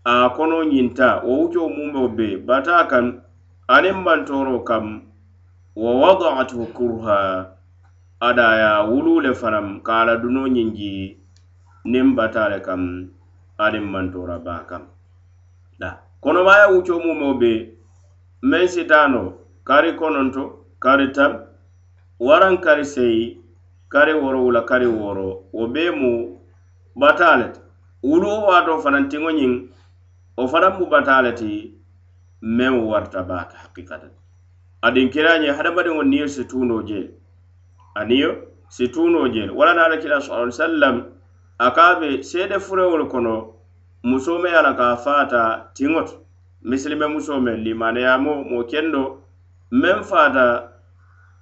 a 0.04 0.30
kono 0.36 0.64
ñinta 0.64 1.22
wo 1.24 1.32
wujoo 1.40 1.68
mumo 1.68 2.08
be 2.16 2.36
bata 2.36 2.84
kan 2.90 3.22
anin 3.68 3.94
mantoro 4.04 4.60
kam 4.64 5.02
wa 5.76 5.92
wadaatuhu 6.00 6.66
kurha 6.76 7.50
ada 8.20 8.46
ye 8.56 8.62
a 8.64 8.82
wuluu 8.88 9.20
le 9.20 9.32
fanaŋ 9.34 9.82
ka 9.82 10.02
a 10.02 10.04
la 12.50 12.60
kam 12.60 12.82
anin 13.58 13.84
mantora 13.84 14.38
ba 14.38 14.64
kam. 14.66 14.82
Da. 15.78 15.98
Konomaya 16.20 16.68
wucoo 16.68 17.00
mumo 17.00 17.34
be 17.38 17.73
meŋ 18.42 18.66
sitano 18.68 19.22
kari 19.64 19.92
kononto 19.96 20.42
kari 20.80 21.12
tabi 21.12 21.38
waraŋ 22.20 22.54
kari 22.64 22.84
seyi 22.84 23.40
kari 23.88 24.12
woro 24.14 24.38
wula 24.44 24.62
kari 24.62 24.86
woro 24.86 25.28
wo 25.52 25.66
bee 25.66 25.90
mu 25.90 26.38
bata 26.96 27.36
le 27.36 27.48
ti. 27.52 27.60
Wulu 28.02 28.26
wo 28.28 28.38
waato 28.48 28.78
fanaŋ 28.84 29.04
tiŋo 29.10 29.30
ñiŋ 29.38 29.52
wo 30.36 30.44
fanaŋ 30.52 30.72
mu 30.78 30.86
bata 30.92 31.22
le 31.22 31.32
ti 31.32 31.50
meŋ 32.42 32.74
warta 32.90 33.22
baake 33.22 33.56
hakikata 33.62 34.08
adiŋ 34.86 35.06
kira 35.12 35.38
ñe 35.42 35.48
hadamadiŋo 35.56 36.02
niyo 36.02 36.26
si 36.28 36.44
tuunoo 36.44 36.82
jee. 36.88 37.10
Aniyo 37.94 38.30
si 38.68 38.88
tuunoo 38.88 39.28
jee. 39.28 39.48
Wala 39.50 39.74
na 39.74 39.84
ala 39.84 39.96
kila 39.96 40.20
sa 40.20 40.50
sallam 40.50 40.96
a 41.58 41.70
ka 41.70 41.82
a 41.96 42.00
be 42.00 42.22
seede 42.22 42.58
furewolu 42.60 43.06
kono 43.08 43.34
musoo 44.04 44.38
me 44.42 44.48
ye 44.50 44.56
a 44.56 44.62
la 44.62 44.72
ka 44.74 44.92
a 44.92 44.96
faata 44.96 45.40
tiŋo 45.74 46.02
ti. 46.08 46.14
misilime 46.68 47.06
musoo 47.14 47.40
meŋ 47.44 47.56
limaneyamo 47.64 48.32
mo 48.50 48.58
kendo 48.70 49.02
meŋ 49.82 49.98
faata 50.10 50.46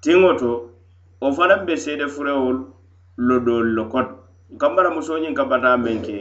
tiŋo 0.03 0.31
to 0.41 0.51
wo 1.21 1.29
fanaŋ 1.37 1.61
be 1.67 1.75
seede 1.85 2.07
furewolu 2.15 2.63
lo 3.27 3.37
doolu 3.47 3.71
lo 3.77 3.85
koto 3.93 4.15
kambara 4.61 4.91
musoo 4.97 5.19
ñiŋ 5.23 5.35
ka 5.39 5.45
bataa 5.51 5.77
meŋ 5.85 5.99
ke 6.07 6.19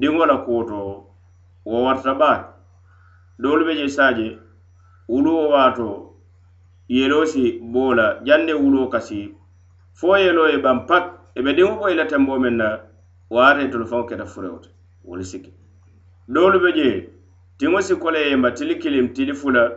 diŋo 0.00 0.22
la 0.30 0.36
kuo 0.44 0.60
to 0.70 0.78
wo 1.68 1.76
warta 1.86 2.12
baake 2.20 2.48
doolu 3.42 3.62
be 3.66 3.72
je 3.78 3.86
saaje 3.96 4.28
wuluwo 5.08 5.44
waato 5.54 5.88
yeloo 6.88 7.26
si 7.32 7.58
boo 7.72 7.94
la 7.94 8.06
jande 8.26 8.52
wuluwo 8.62 8.86
kasi. 8.88 9.34
Fo 9.98 10.16
yeloo 10.18 10.48
ye 10.52 10.58
baŋ 10.58 10.78
pak 10.88 11.04
i 11.36 11.40
be 11.42 11.50
diŋo 11.56 11.76
boyi 11.80 11.94
la 11.96 12.04
temboo 12.10 12.38
meŋ 12.38 12.54
na 12.56 12.68
waate 13.30 13.70
tolu 13.70 13.86
faŋo 13.86 14.04
keta 14.08 14.26
furewo 14.26 14.58
te 14.64 14.70
wolu 15.04 15.24
siki. 15.24 15.52
Doolu 16.28 16.58
be 16.60 16.70
je 16.78 16.88
tiŋo 17.58 17.80
si 17.82 17.94
kola 17.96 18.18
yemba 18.18 18.50
tili 18.50 18.78
kilim 18.78 19.08
tili 19.14 19.34
fula 19.34 19.70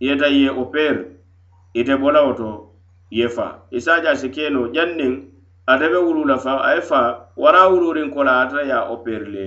yeta 0.00 0.26
ye 0.26 0.50
opeeri 0.50 1.04
ite 1.74 1.96
bola 1.96 2.22
wo 2.26 2.32
to 2.32 2.48
ye 3.10 3.28
fa. 3.28 3.62
Isaja 3.70 4.16
si 4.16 4.28
keno 4.30 4.68
janniŋ 4.72 5.12
ate 5.66 5.86
be 5.92 5.98
wulula 5.98 6.38
fa 6.38 6.58
faa 6.58 6.64
a 6.64 6.74
ye 6.74 6.80
faa 6.80 7.08
wara 7.36 7.68
wururiŋ 7.70 8.10
kola 8.14 8.40
ata 8.42 8.62
ye 8.62 8.72
a 8.72 8.88
opeeri 8.90 9.28
le 9.32 9.46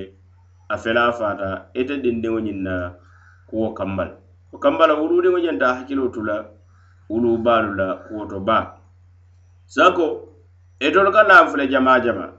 a 0.70 0.78
fela 0.78 1.12
fata 1.12 1.70
ite 1.74 1.98
dindiŋo 2.04 2.40
ñiŋ 2.40 2.60
na 2.64 2.76
kuwo 3.50 3.74
kamba 3.74 4.06
o 4.54 4.58
kambala 4.58 4.94
wuluriŋo 4.94 5.38
la 5.38 5.44
ñanta 5.44 5.66
a 5.70 5.74
hakkilo 5.74 6.08
tula 6.14 6.46
wulu 7.10 7.38
baalu 7.38 7.74
la 7.76 7.88
kuwo 8.06 8.26
to 8.26 8.40
baa. 8.40 8.76
Sako 9.66 10.06
itolu 10.80 11.12
ka 11.12 11.24
naŋ 11.24 11.48
fule 11.50 11.68
jama 11.68 12.00
jamaa 12.00 12.34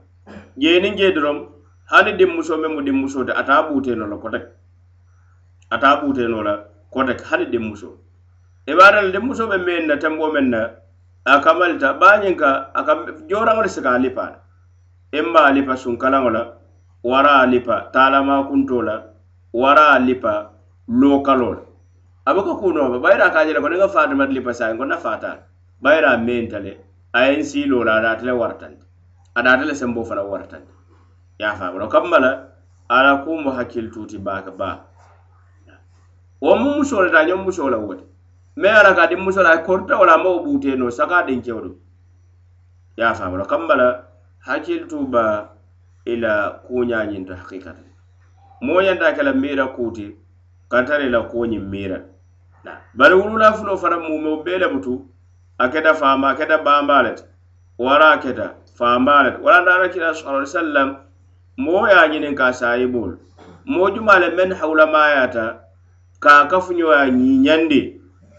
jeeniŋ 0.57 0.95
jee 0.97 1.11
doroŋ 1.11 1.37
hani 1.91 2.11
dimmuso 2.19 2.57
meŋ 2.57 2.71
mu 2.75 2.81
dimmusoo 2.81 3.23
te 3.27 3.33
ata 3.33 3.63
buteno 3.67 4.05
lo 4.07 4.15
no 4.15 4.39
ata 5.71 6.01
ɓuteno 6.01 6.43
la 6.43 6.53
kote 6.91 7.13
hani 7.29 7.45
dimmuso 7.45 7.97
i 8.67 8.75
be 8.75 8.81
ata 8.83 9.01
la 9.01 9.11
dimmuso 9.11 9.47
be 9.47 9.57
meŋ 9.57 9.87
na 9.87 9.95
tembo 9.97 10.31
men 10.31 10.49
na 10.49 10.69
a 11.25 11.39
kamalita 11.39 11.93
bañiŋ 12.01 12.35
ka 12.35 12.71
a 12.73 12.83
ka 12.83 12.93
joraŋo 13.29 13.61
a 13.63 13.97
lipa. 13.97 14.23
La 14.23 15.19
imma 15.19 15.39
a 15.47 15.51
lipa 15.51 15.73
sunkalaŋo 15.75 16.29
la 16.29 16.43
wara 17.03 17.41
a 17.41 17.45
lipa 17.45 17.89
taalamakunto 17.93 18.81
la 18.81 18.95
wara 19.53 19.95
a 19.95 19.99
lipa 19.99 20.51
lokalo 20.87 21.49
la 21.53 21.61
a 22.25 22.33
be 22.35 22.41
ka 22.43 22.53
kunoo 22.59 22.89
ba 22.91 22.99
bayira 22.99 23.31
ka 23.33 23.45
je 23.45 23.53
le 23.53 23.61
ko 23.61 23.67
niŋ 23.69 23.79
ŋa 23.79 23.89
fatimata 23.89 24.31
lipa 24.31 24.51
saayiŋ 24.53 24.77
ko 24.77 24.85
na 24.85 24.97
fata 24.97 25.31
bayira 25.81 26.17
mentale 26.17 26.27
menta 26.27 26.59
le 26.59 26.71
a 27.13 27.19
ye 27.25 27.37
n 27.39 27.43
siiloo 27.43 27.83
la 27.83 27.95
a 27.97 28.01
daata 28.01 28.25
le 28.25 28.31
waratandi 28.31 28.85
a 29.35 29.39
daata 29.41 29.63
le 29.65 29.73
semboo 29.73 30.03
fana 30.03 30.23
waratandi 30.23 30.71
ya 31.39 31.51
a 31.51 31.55
faamuna 31.55 31.85
o 31.85 31.89
kamma 31.89 32.19
la 32.19 32.31
ala 32.89 33.23
kumo 33.23 33.51
hakkil 33.51 33.89
tuuti 33.91 34.17
baaka 34.17 34.51
ba 34.51 34.90
wo 36.41 36.55
mu 36.55 36.69
musoo 36.77 37.01
le 37.03 37.09
ta 37.11 37.23
ñoŋ 37.25 37.43
musoo 37.45 37.69
la 37.69 37.77
wo 37.77 37.93
ala 38.79 38.95
ka 38.95 39.07
di 39.07 39.15
musola 39.15 39.57
korta 39.63 39.97
wala 39.97 39.99
wo 39.99 40.05
la 40.05 40.13
a 40.13 40.23
mawo 40.23 40.43
buutee 40.43 40.75
noo 40.75 40.89
saka 40.91 41.23
dinkewo 41.27 41.61
do 41.61 41.71
ye 42.97 43.03
a 43.05 43.13
faamu 43.13 43.37
la 43.37 43.45
kamba 43.45 43.75
la 43.75 43.87
hakkilitu 44.47 45.07
ba 45.07 45.49
i 46.05 46.15
la 46.15 46.61
kuuñaañinto 46.67 47.35
hakikata 47.35 47.83
moo 48.61 48.81
ñanta 48.81 49.13
ke 49.15 49.23
la 49.23 49.33
miira 49.33 49.67
kuuti 49.75 50.15
kantara 50.69 51.03
i 51.03 51.09
la 51.09 51.21
kuoñiŋ 51.31 51.63
bari 52.93 53.15
wulula 53.15 53.53
fulo 53.53 53.77
fara 53.77 53.97
mu 53.99 54.17
bee 54.21 54.43
bele 54.45 54.67
butu 54.73 55.05
akeda 55.57 55.93
fama 55.93 56.29
akeda 56.29 56.57
bambalet. 56.57 57.25
Wara 57.77 58.11
akeda 58.11 58.55
fambalet. 58.77 59.39
Wala 59.41 59.65
dara 59.65 59.89
kila 59.89 60.13
sallallahu 60.13 60.37
alaihi 60.37 60.53
wasallam 60.57 60.89
mo 61.57 61.87
ya 61.89 62.01
a 62.01 62.07
ñiniŋ 62.07 62.35
ka 62.35 62.53
saayiboolu 62.53 63.17
moo 63.65 63.89
juma 63.89 64.19
le 64.19 64.29
meŋ 64.29 64.53
hawulamaayata 64.53 65.60
ka 66.21 66.41
a 66.41 66.47
kafuñoya 66.47 67.09
ñiiñandi 67.09 67.81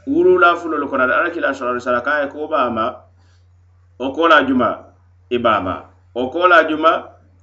wurula 0.06 0.56
fulolu 0.56 0.88
kono 0.88 1.04
ada 1.04 1.18
alakila 1.18 1.54
sala 1.54 1.80
sala 1.80 2.00
ka 2.00 2.22
ye 2.22 2.26
ko 2.30 2.46
baama 2.48 2.94
o 3.98 4.12
kola 4.12 4.42
juma 4.46 4.78
e 5.30 5.34
i 5.34 5.38
baama 5.38 5.82
wo 6.14 6.30
kola 6.30 6.64
juma 6.68 6.92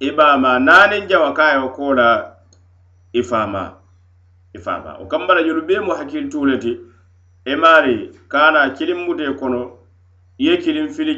e 0.00 0.06
i 0.08 0.10
baama 0.10 0.58
naaniŋ 0.58 1.08
jawa 1.08 1.32
ka 1.34 1.60
o 1.64 1.68
kola 1.68 2.36
i 3.12 3.18
e 3.18 3.22
faama 3.22 3.76
i 4.54 4.58
faama 4.58 4.96
wo 5.00 5.06
kamba 5.06 5.42
jolu 5.44 5.62
bee 5.62 5.80
mo 5.80 5.92
hakilituu 5.94 6.40
tuleti 6.40 6.80
e 7.44 7.56
mari 7.56 8.10
kana 8.28 8.70
kilim 8.70 9.04
mute 9.04 9.36
kono 9.36 9.76
ye 10.38 10.56
kilim 10.56 10.88
fili 10.88 11.14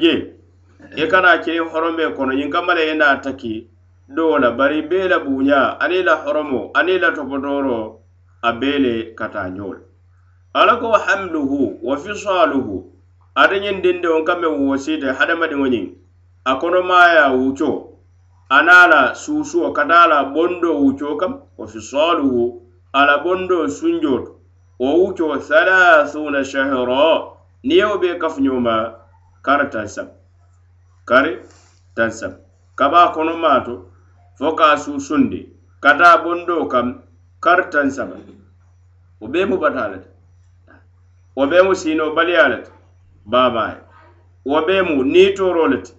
e 0.97 1.07
kana 1.07 1.38
kilim 1.38 1.69
horombe 1.69 2.11
kono 2.17 2.33
yin 2.33 2.50
kambala 2.50 2.81
ye 2.81 2.95
naa 2.95 3.17
taki 3.23 3.69
dola 4.09 4.50
bari 4.50 4.83
bela 4.83 5.09
la 5.09 5.19
buuña 5.19 5.79
la 6.05 6.17
horomo 6.17 6.71
aniŋ 6.75 7.00
la 7.00 7.11
topotoro 7.12 8.01
a 8.42 8.52
bele 8.52 9.14
kata 9.14 9.50
ka 9.50 9.80
ala 10.54 10.76
ko 10.76 10.92
hamluhu 10.92 11.78
wa 11.82 11.96
fisaluhu 11.96 12.92
ada 13.34 13.56
ñiŋ 13.58 13.80
dinde 13.82 14.08
on 14.08 14.25
kambe 14.25 14.46
wosite 14.46 15.08
hadamadiŋo 15.18 15.66
ñiŋ. 15.72 15.87
A 16.44 16.52
konomaaya 16.61 17.32
wuco 17.32 17.70
ana 18.50 18.87
la 18.87 19.14
suusuo 19.14 19.72
ka 19.72 19.84
la 19.84 20.25
bondo 20.34 20.75
wuco 20.76 21.16
kam 21.16 21.32
wa 21.56 21.66
fisaluhu 21.66 22.61
ala 22.92 23.18
bondo 23.25 23.68
sunjo 23.68 24.37
wo 24.78 24.88
wuco 25.00 25.25
halathuna 25.32 26.44
shahra 26.44 27.32
niŋ 27.64 27.76
yewo 27.78 27.96
bee 27.99 28.18
kafuñoo 28.20 28.61
ma 28.61 28.75
tansam 29.72 30.08
kari 31.08 31.38
tansam 31.96 32.32
kaba 32.76 32.92
baa 33.06 33.12
konomaa 33.14 33.64
fo 34.38 34.52
ka 34.58 34.76
susundi 34.76 35.40
kata 35.80 36.18
bondo 36.25 36.66
kam 36.68 37.00
kar 37.44 37.61
tan 37.72 37.90
saba 37.90 38.16
wo 39.20 39.26
bee 39.32 39.44
mu 39.50 39.56
bata 39.62 39.88
le 39.92 39.99
ti 40.04 40.08
wo 41.37 41.44
bee 41.50 41.62
mu 41.66 41.75
sino 41.82 42.04
baliyaa 42.16 42.49
le 42.52 42.58
ti 42.64 42.70
baamaaye 43.32 43.78
wo 44.50 44.58
bee 44.66 44.82
mu 44.88 44.96
niitooroo 45.12 45.68
le 45.72 45.78
ti 45.87 45.92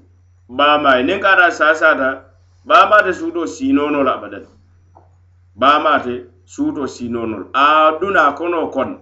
baamaaye 0.57 1.01
niŋ 1.07 1.19
ka 1.23 1.29
ata 1.33 1.47
saasaata 1.59 2.09
baamaa 2.69 3.03
te 3.05 3.11
suutoo 3.19 3.47
siinoo 3.55 3.89
noo 3.93 4.03
la 4.07 4.13
abada 4.17 4.39
ti 4.45 4.51
baamaa 5.61 5.99
te 6.05 6.13
la 8.13 8.27
a 8.27 8.33
kono 8.33 8.67
kon. 8.67 8.99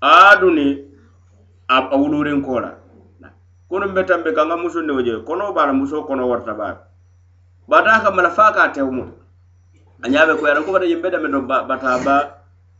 Aduni 0.00 0.84
a 1.68 1.96
wulurin 1.96 2.42
la 2.60 3.30
kono 3.68 3.88
be 3.94 4.04
tambe 4.04 4.32
kanga 4.34 4.54
n 4.54 4.58
ka 4.58 4.62
musu 4.62 4.80
niŋo 4.82 5.02
je 5.02 5.24
kono 5.24 5.52
bala 5.52 5.72
muso 5.72 6.02
kono 6.04 6.28
warta 6.28 6.54
ba. 6.54 6.78
Bata 7.68 8.02
ka 8.02 8.10
mala 8.10 8.30
faa 8.30 8.52
ka 8.52 8.62
a 8.64 8.68
a 10.04 10.08
ñaaɓe 10.08 10.32
ko 10.38 10.46
yaran 10.46 10.64
kobata 10.64 10.84
yimɓe 10.86 11.08
ɗame 11.12 11.28
ɗo 11.32 11.40
bataba 11.68 12.14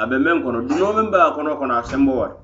aɓe 0.02 0.16
men 0.24 0.42
kono 0.44 0.60
duno 0.68 0.92
men 0.92 1.10
ba 1.10 1.32
kono 1.34 1.56
kono 1.56 1.74
a 1.74 1.82
sembo 1.82 2.12
wata 2.20 2.36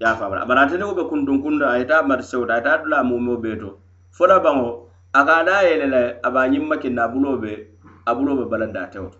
yafamata 0.00 0.42
abaratene 0.44 0.84
ko 0.84 0.92
ɓe 0.94 1.04
kundun 1.08 1.40
kunda 1.42 1.66
a 1.72 1.78
yita 1.78 2.02
mata 2.04 2.22
sewta 2.22 2.52
a 2.54 2.56
yita 2.58 2.78
dula 2.84 3.02
mumeo 3.02 3.36
ɓe 3.40 3.58
to. 3.60 3.78
Fola 4.10 4.40
bango 4.40 4.90
a 5.14 5.24
ka 5.24 5.44
da 5.44 5.62
yele 5.64 6.20
aba 6.22 6.44
ñimma 6.48 6.76
kinna 6.76 7.04
a 7.04 8.14
bulo 8.14 8.44
balanda 8.50 8.86
tewto 8.92 9.16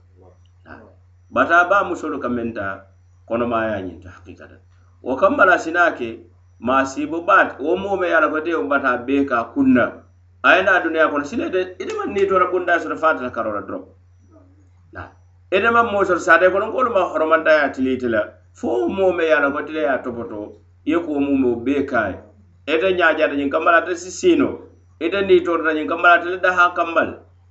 bata 1.30 1.64
ba 1.68 1.84
musolu 1.84 2.20
ka 2.20 2.28
men 2.28 2.52
ta 2.52 2.84
kono 3.26 3.46
ma 3.46 3.64
ya 3.64 3.80
ñinta 3.80 4.08
haqiqatan. 4.12 4.60
Wo 5.02 5.16
kammala 5.16 5.58
sina 5.58 5.92
ke 5.96 6.20
ma 6.60 6.84
sibo 6.84 7.22
baat 7.24 7.58
wo 7.60 7.76
mome 7.76 8.08
yala 8.08 8.28
ko 8.28 8.40
tewo 8.40 8.68
bata 8.68 8.98
be 9.06 9.24
ka 9.24 9.52
kunna. 9.54 10.04
A 10.44 10.60
duniya 10.84 11.08
kono 11.08 11.24
sine 11.24 11.48
ite 11.48 11.92
man 11.96 12.12
ni 12.12 12.26
tora 12.28 12.50
bunda 12.50 12.78
soto 12.78 12.96
fatata 12.96 13.30
karora 13.32 13.64
drop. 13.66 13.97
ite 15.50 15.68
maŋ 15.70 15.86
moo 15.92 16.04
soto 16.04 16.50
kono 16.52 16.66
ngolu 16.66 16.90
ma 16.90 17.02
horomanta 17.10 17.50
ya 17.50 17.68
tilite 17.74 18.08
la 18.08 18.20
fo 18.52 18.88
mome 18.88 19.16
me 19.16 19.24
ye 19.24 19.32
a 19.32 19.40
loŋ 19.40 19.52
ko 19.52 19.60
tile 19.62 19.80
ye 19.80 19.98
topoto. 20.04 20.40
Ye 20.84 20.96
ko 20.98 21.12
muŋ 21.20 21.64
be 21.64 21.86
kay 21.86 22.12
bee 22.66 22.74
nyaaja 22.74 22.76
ye 22.76 22.76
ite 22.76 22.96
ñaajata 22.98 23.34
ñiŋ 23.36 23.50
kambala 23.50 23.78
ate 23.78 23.94
si 23.96 24.10
siino 24.10 24.48
ite 25.00 25.18
niitootata 25.26 25.72
ñiŋ 25.74 25.88
kambala 25.88 26.14
ate 26.14 26.28
le 26.32 26.38
daha 26.38 26.74
kambal. 26.74 27.08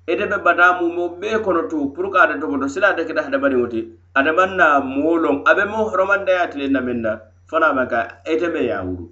Ite 0.07 0.25
be 0.29 0.37
bataa 0.45 0.79
mumo 0.79 1.09
be 1.19 1.39
kono 1.43 1.67
tu 1.69 1.91
pour 1.93 2.11
ka 2.11 2.23
ate 2.23 2.39
topoto. 2.39 2.67
Sila 2.67 2.89
ate 2.89 3.05
kita 3.07 3.21
hadamadiŋo 3.23 3.67
ti 3.67 3.81
adamaŋ 4.15 4.55
na 4.55 4.79
moo 4.79 5.17
loŋ 5.17 5.43
a 5.45 5.55
be 5.55 5.63
moo 5.65 5.89
horomantaya 5.89 6.47
tili 6.51 6.69
na 6.69 6.81
meŋ 6.81 6.99
na. 7.01 7.11
Fanaŋ 7.49 7.75
maŋ 7.75 7.87
ka 7.87 7.99
ite 8.25 8.47
me 8.53 8.61
ye 8.67 8.73
a 8.73 8.83
wulu 8.83 9.05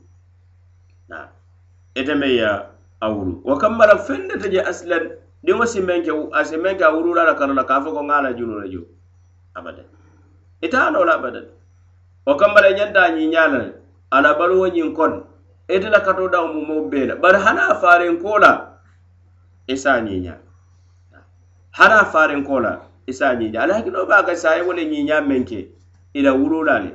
ite 1.96 2.14
me 2.20 2.28
ye 2.28 2.46
a 3.02 3.08
wulu 3.10 3.42
wa 3.44 3.56
kambala 3.58 3.96
feŋ 3.98 4.28
ne 4.28 4.36
te 4.42 4.50
je 4.52 4.60
asilan 4.60 5.04
diŋo 5.46 5.66
si 5.66 5.80
meŋ 5.82 6.00
ke 6.06 6.12
a 6.38 6.44
si 6.46 6.58
meŋ 6.58 6.76
ke 6.78 6.84
a 6.86 6.92
wuruula 6.96 7.24
la 7.30 7.34
kanu 7.40 7.54
la 7.54 7.64
ka 7.70 7.82
fo 7.84 7.90
ko 7.96 8.02
ŋa 8.10 8.22
la 8.26 8.30
junu 8.38 8.60
la 8.62 8.68
juu 8.68 8.86
abada 9.58 9.84
ite 10.62 10.74
a 10.78 10.90
noo 10.92 11.06
la 11.06 11.14
abadan. 11.20 11.46
Wo 12.26 12.34
kamba 12.36 12.62
la 12.62 12.72
ñanta 12.78 13.00
a 13.06 13.10
ñiñaa 13.18 13.48
la 13.54 13.60
a 14.12 14.22
la 14.22 14.34
baluwo 14.34 14.68
ñiŋ 14.68 14.94
kon. 14.98 15.14
Ite 15.70 15.90
la 15.90 16.00
kato 16.02 16.28
daŋo 16.30 16.54
mu 16.54 16.62
moo 16.66 16.82
bee 16.90 17.06
la 17.06 17.16
bari 17.16 17.38
hana 17.46 17.62
a 17.72 17.76
faarenkoo 17.76 18.38
la 18.40 18.52
isa 19.68 20.02
ñiña 20.02 20.38
hana 21.78 21.96
a 22.02 22.06
faarenkoo 22.06 22.60
la 22.60 22.82
i 23.08 23.14
se 23.14 23.26
ala 23.26 23.74
hakkilo 23.74 24.06
be 24.06 24.14
a 24.14 24.24
ka 24.24 24.36
saye 24.36 24.62
wo 24.62 24.74
le 24.74 24.86
ñiñaa 24.86 25.22
meŋ 25.22 25.44
ke 25.46 25.60
ila 26.14 26.32
la 26.32 26.38
wuruula 26.38 26.80
le 26.80 26.92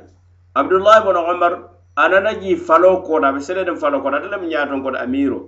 abdulahi 0.55 1.03
bono 1.03 1.19
omar 1.31 1.53
a 1.95 2.07
nana 2.09 2.33
jii 2.33 2.55
faloo 2.55 3.01
koota 3.03 3.27
a 3.27 3.33
be 3.33 3.39
sele 3.39 3.63
niŋ 3.63 3.77
faloo 3.77 4.01
koota 4.01 4.17
ate 4.17 4.27
lemu 4.31 4.47
ñaaton 4.47 4.83
koto 4.83 4.97
amiiro 4.97 5.39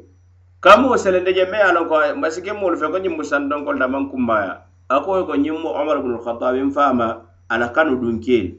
kamoo 0.63 0.97
selende 0.97 1.33
je 1.35 1.43
me 1.51 1.59
alon 1.59 1.87
ko 1.89 1.95
masike 2.15 2.51
moolu 2.55 2.77
fe 2.79 2.87
ko 2.87 2.97
ñiŋ 2.97 3.15
mu 3.17 3.23
sandonkolta 3.23 3.79
damaŋ 3.83 4.07
kumbaya. 4.11 4.63
Ako 4.89 5.05
ko 5.05 5.25
ko 5.27 5.33
ñiŋ 5.35 5.57
mu 5.59 5.69
omar 5.75 5.99
bnu 5.99 6.15
lhatabiŋ 6.23 6.71
fama 6.71 7.07
ala 7.51 7.67
kanu 7.75 7.99
dunkeelu 7.99 8.55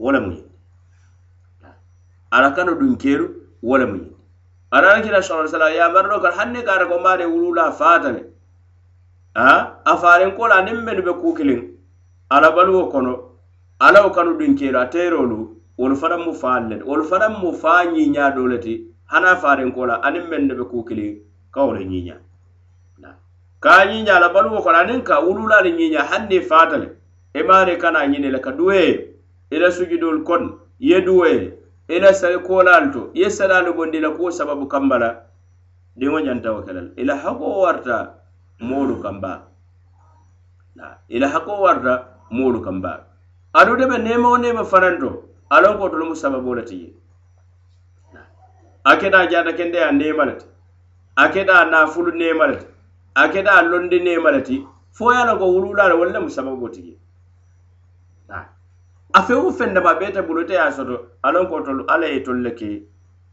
wo 0.00 0.10
le 0.12 0.20
mu 0.20 0.32
ala 2.32 2.50
kanu 2.56 2.72
dunkeelu 2.80 3.26
wo 3.62 3.76
le 3.76 3.84
mu 3.86 3.96
ñiŋ 4.00 4.14
ara 4.72 4.88
alakila 4.96 5.20
sala 5.22 5.48
sala 5.48 5.68
ya 5.76 5.92
ɗo 5.92 6.20
kan 6.22 6.32
hanne 6.32 6.64
kaara 6.64 6.86
ko 6.88 6.98
mare 6.98 7.24
wulula 7.28 7.68
faata 7.72 8.16
a 9.34 9.48
a 9.84 9.92
faariŋ 9.96 10.32
kola 10.36 10.54
aniŋ 10.56 10.80
mennu 10.84 11.02
be 11.04 11.12
kuu 11.20 11.34
kiliŋ 11.36 11.60
ala 12.30 12.48
baluwo 12.56 12.88
kono 12.88 13.12
ala 13.78 14.08
kanu 14.10 14.38
dunkeelu 14.40 14.78
a 14.78 14.86
teeroolu 14.88 15.38
wolu 15.76 15.96
fanaŋ 15.96 16.20
mu 16.24 16.32
faalu 16.32 16.68
le 16.70 16.76
ti 16.80 16.84
wolu 16.88 17.04
fanaŋ 17.04 17.32
mu 17.42 17.52
faa 17.52 17.84
ñiiñaa 17.92 18.32
doo 18.36 18.46
le 18.48 18.58
ti 18.58 18.74
hana 19.12 19.36
faariŋ 19.36 19.72
kola 19.76 20.00
aniŋ 20.00 20.24
mennu 20.32 20.54
be 20.56 20.64
kuu 20.64 20.84
ka 21.52 21.60
wo 21.64 21.72
le 21.72 21.84
ñiiña 21.84 22.16
ka 23.60 23.84
ñiiña 23.90 24.20
la 24.20 24.28
baluwo 24.34 24.62
kono 24.62 24.78
aniŋ 24.78 25.00
ka 25.02 25.20
wulula 25.24 25.60
le 25.62 25.70
ñiiña 25.78 26.02
hanni 26.10 26.40
faata 26.40 26.76
le 26.82 26.88
i 27.34 27.38
e 27.38 27.42
maari 27.42 27.76
kana 27.78 28.06
ñini 28.06 28.28
le 28.30 28.38
ka 28.40 28.50
duwee 28.52 28.90
i 29.50 29.56
la 29.58 29.70
sujudol 29.70 30.22
kono 30.24 30.58
ye 30.80 31.00
duwee 31.00 31.52
i 31.88 31.98
la 32.00 32.10
koolaalu 32.46 32.88
to 32.92 33.10
ye 33.14 33.30
salaalu 33.30 33.72
bondi 33.74 34.00
la 34.00 34.10
kuwo 34.10 34.30
sababu 34.30 34.66
kamba 34.66 34.98
la 34.98 35.10
diŋo 35.96 36.18
ñanta 36.26 36.52
wo 36.54 36.62
ke 36.66 36.72
la 36.72 36.82
i 36.96 37.04
la 37.04 37.16
hakoo 37.16 37.60
warta 37.62 38.22
moolu 38.62 39.02
kamba. 39.02 39.42
I 41.08 41.18
la 41.18 41.28
hakoo 41.28 41.60
warta 41.62 42.06
moolu 42.30 42.60
kamba. 42.62 43.04
Adu 43.54 43.76
de 43.76 43.86
be 43.86 43.98
neema 43.98 44.28
wo 44.30 44.64
faranto 44.64 45.28
alon 45.50 45.76
ko 45.78 45.88
tolu 45.88 46.06
mu 46.06 46.14
sababoo 46.16 46.54
le 46.56 46.62
ti 46.64 46.78
je 46.80 46.88
a 48.84 48.96
keta 48.96 49.26
jaata 49.30 49.52
kende 49.52 49.76
ya 49.78 49.92
neema 49.92 50.24
le 50.24 50.34
a 51.16 51.28
keta 51.28 51.64
naafulu 51.70 52.12
neema 52.12 52.46
le 52.46 52.56
ti 52.56 52.66
a 53.14 53.28
keta 53.28 53.62
londi 53.62 54.00
neema 54.00 54.30
le 54.32 54.40
ti 54.42 54.66
fo 54.92 55.12
ye 55.12 55.20
a 55.22 55.36
ko 55.36 55.44
wulula 55.54 55.88
le 55.88 55.94
wolu 55.94 56.10
lemu 56.12 56.30
sababu 56.30 56.68
tigi 56.68 56.96
a 59.12 59.20
feŋ 59.26 59.38
wo 59.44 59.50
feŋ 59.52 59.74
dama 59.74 59.94
bee 60.00 60.10
te 60.12 60.20
bulu 60.22 60.42
soto 60.76 60.96
alaŋ 61.22 61.44
ko 61.48 61.60
tolu 61.60 61.84
alla 61.92 62.06
ye 62.06 62.20
tolle 62.24 62.50
ke 62.56 62.70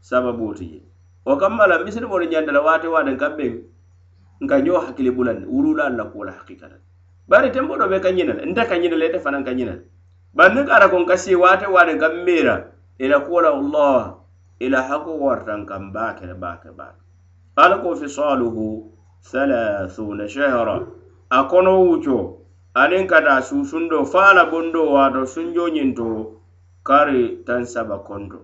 sababo 0.00 0.52
ti 0.54 0.82
o 1.24 1.36
wo 1.36 1.48
misiri 1.48 1.68
la 1.68 1.84
misilimolu 1.84 2.26
wate 2.64 2.86
waden 2.88 3.16
waate 3.16 3.64
nka 4.40 4.56
ño 4.64 4.80
hakkili 4.84 5.10
bulandi 5.10 5.46
wululaalu 5.46 5.96
la 5.96 6.04
kuwola 6.04 6.32
hakikata 6.32 6.76
bari 7.28 7.50
tembo 7.50 7.76
ɗo 7.80 7.86
ɓe 7.88 8.00
ka 8.00 8.10
ñina 8.12 8.32
le 8.34 8.42
nte 8.46 8.62
ka 8.68 8.76
ñina 8.76 8.96
le 8.96 9.06
ite 9.08 9.18
fanaŋ 9.24 9.44
ka 9.44 9.52
ñina 9.52 9.72
le 9.72 9.82
bari 10.36 10.54
niŋ 10.54 10.68
ara 10.70 10.88
ko 10.88 10.96
nka 11.00 11.16
sii 11.16 11.34
waate 11.34 11.66
waaten 11.66 11.98
kaŋ 11.98 12.14
ila 13.00 13.16
kuwola 13.24 13.48
allah 13.56 14.20
ila 14.60 14.78
hako 14.88 15.10
wartan 15.24 15.64
kam 15.66 15.92
bakere 15.92 16.32
le 16.32 16.34
baake. 16.40 17.09
ala 17.56 17.78
ko 17.78 17.96
fisaluhu 17.96 18.90
halahuna 19.32 20.28
shahra. 20.28 20.86
A 21.30 21.44
kono 21.48 21.78
wuco 21.86 22.40
aniŋ 22.74 23.06
ka 23.06 23.20
taa 23.22 23.40
suusundo 23.42 24.04
fo 24.04 24.18
a 24.18 24.34
la 24.34 24.44
bondo 24.50 24.92
waato 24.94 25.26
sunjo 25.26 25.68
ñinto 25.68 26.38
kari 26.86 27.42
tan 27.46 27.64
saba 27.66 27.98
konto 27.98 28.38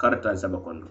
kari 0.00 0.16
tan 0.22 0.36
saba 0.36 0.58
konto 0.58 0.88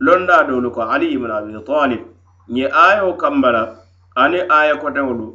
londa 0.00 0.44
doolu 0.46 0.70
ko 0.70 0.82
ali 0.82 1.14
ibn 1.14 1.30
abi 1.30 1.52
talib 1.66 2.02
ñe 2.50 2.66
ayo 2.70 3.14
kambala 3.16 3.78
ani 4.16 4.38
aya 4.50 4.76
koteŋolu 4.82 5.26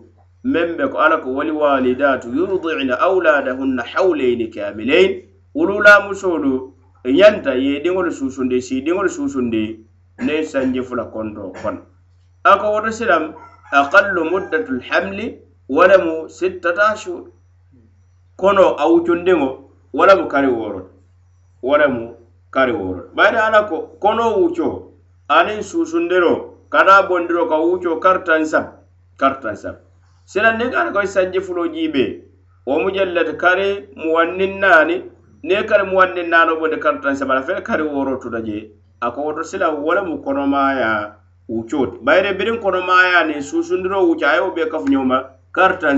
meŋ 0.43 0.75
be 0.77 0.87
ko 0.91 0.97
ala 0.99 1.17
ko 1.23 1.31
wali 1.33 1.51
walidatu 1.51 2.27
yurdina 2.35 2.99
auladahunna 2.99 3.83
hawlaini 3.83 4.47
kamilain 4.51 5.23
wulula 5.55 6.07
musolu 6.07 6.73
ñanta 7.05 7.55
ye 7.55 7.79
diŋolu 7.83 8.11
susundi 8.11 8.61
si 8.61 8.81
diŋolu 8.81 9.09
susundi 9.09 9.79
ne 10.19 10.43
sanji 10.43 10.81
fula 10.83 11.05
konto 11.05 11.53
kono 11.61 11.81
ako 12.43 12.61
ko 12.61 12.71
woto 12.73 12.91
silam 12.91 13.33
aqallu 13.71 14.23
muddatul 14.31 14.81
hamli 14.89 15.39
walamu 15.69 16.29
sittata 16.29 16.93
ashhur 16.93 17.31
kono 18.37 18.75
a 18.77 18.85
wucundiŋo 18.91 19.49
walamu 19.93 20.27
kari 20.27 20.47
woro 20.47 20.89
walamu 21.63 22.15
kari 22.51 22.73
woro 22.73 23.09
bayde 23.15 23.37
ala 23.37 23.63
ko 23.69 23.77
kono 23.99 24.35
wuco 24.37 24.91
aniŋ 25.29 25.61
susundiro 25.63 26.33
kana 26.69 27.03
bondiro 27.07 27.47
ka 27.49 27.57
wuco 27.57 27.99
kartan 27.99 28.45
sab 28.45 28.65
kartan 29.17 29.55
sab. 29.55 29.75
Silan 30.25 30.57
niŋ 30.57 30.73
ala 30.75 30.91
koy 30.91 31.05
sanji 31.07 31.39
fulo 31.39 31.67
jibe 31.67 32.25
wo 32.65 32.79
mujallat 32.83 33.37
kari 33.37 33.89
muwannin 33.95 34.59
naani 34.59 34.95
ne 35.43 35.63
kari 35.63 35.83
muwannin 35.89 36.29
naano 36.29 36.55
bonde 36.59 36.77
kartan 36.77 37.15
sab 37.15 37.31
ala 37.31 37.41
fel 37.43 37.61
kari 37.61 37.83
woro 37.83 38.17
tuta 38.21 38.41
je 38.41 38.71
a 39.03 39.11
ko 39.11 39.21
woto 39.21 39.43
sila 39.43 39.69
wo 39.69 40.17
konomaya 40.23 41.15
wuccoo 41.49 41.85
ti 41.91 41.97
bayire 42.01 42.33
biriŋ 42.33 42.59
konomaya 42.61 43.27
ni 43.27 43.41
susundiro 43.43 44.07
wucca 44.07 44.31
a 44.31 44.35
ye 44.35 44.39
wo 44.41 44.51
bee 44.51 44.65
kafuñoo 44.65 45.03
ma 45.05 45.17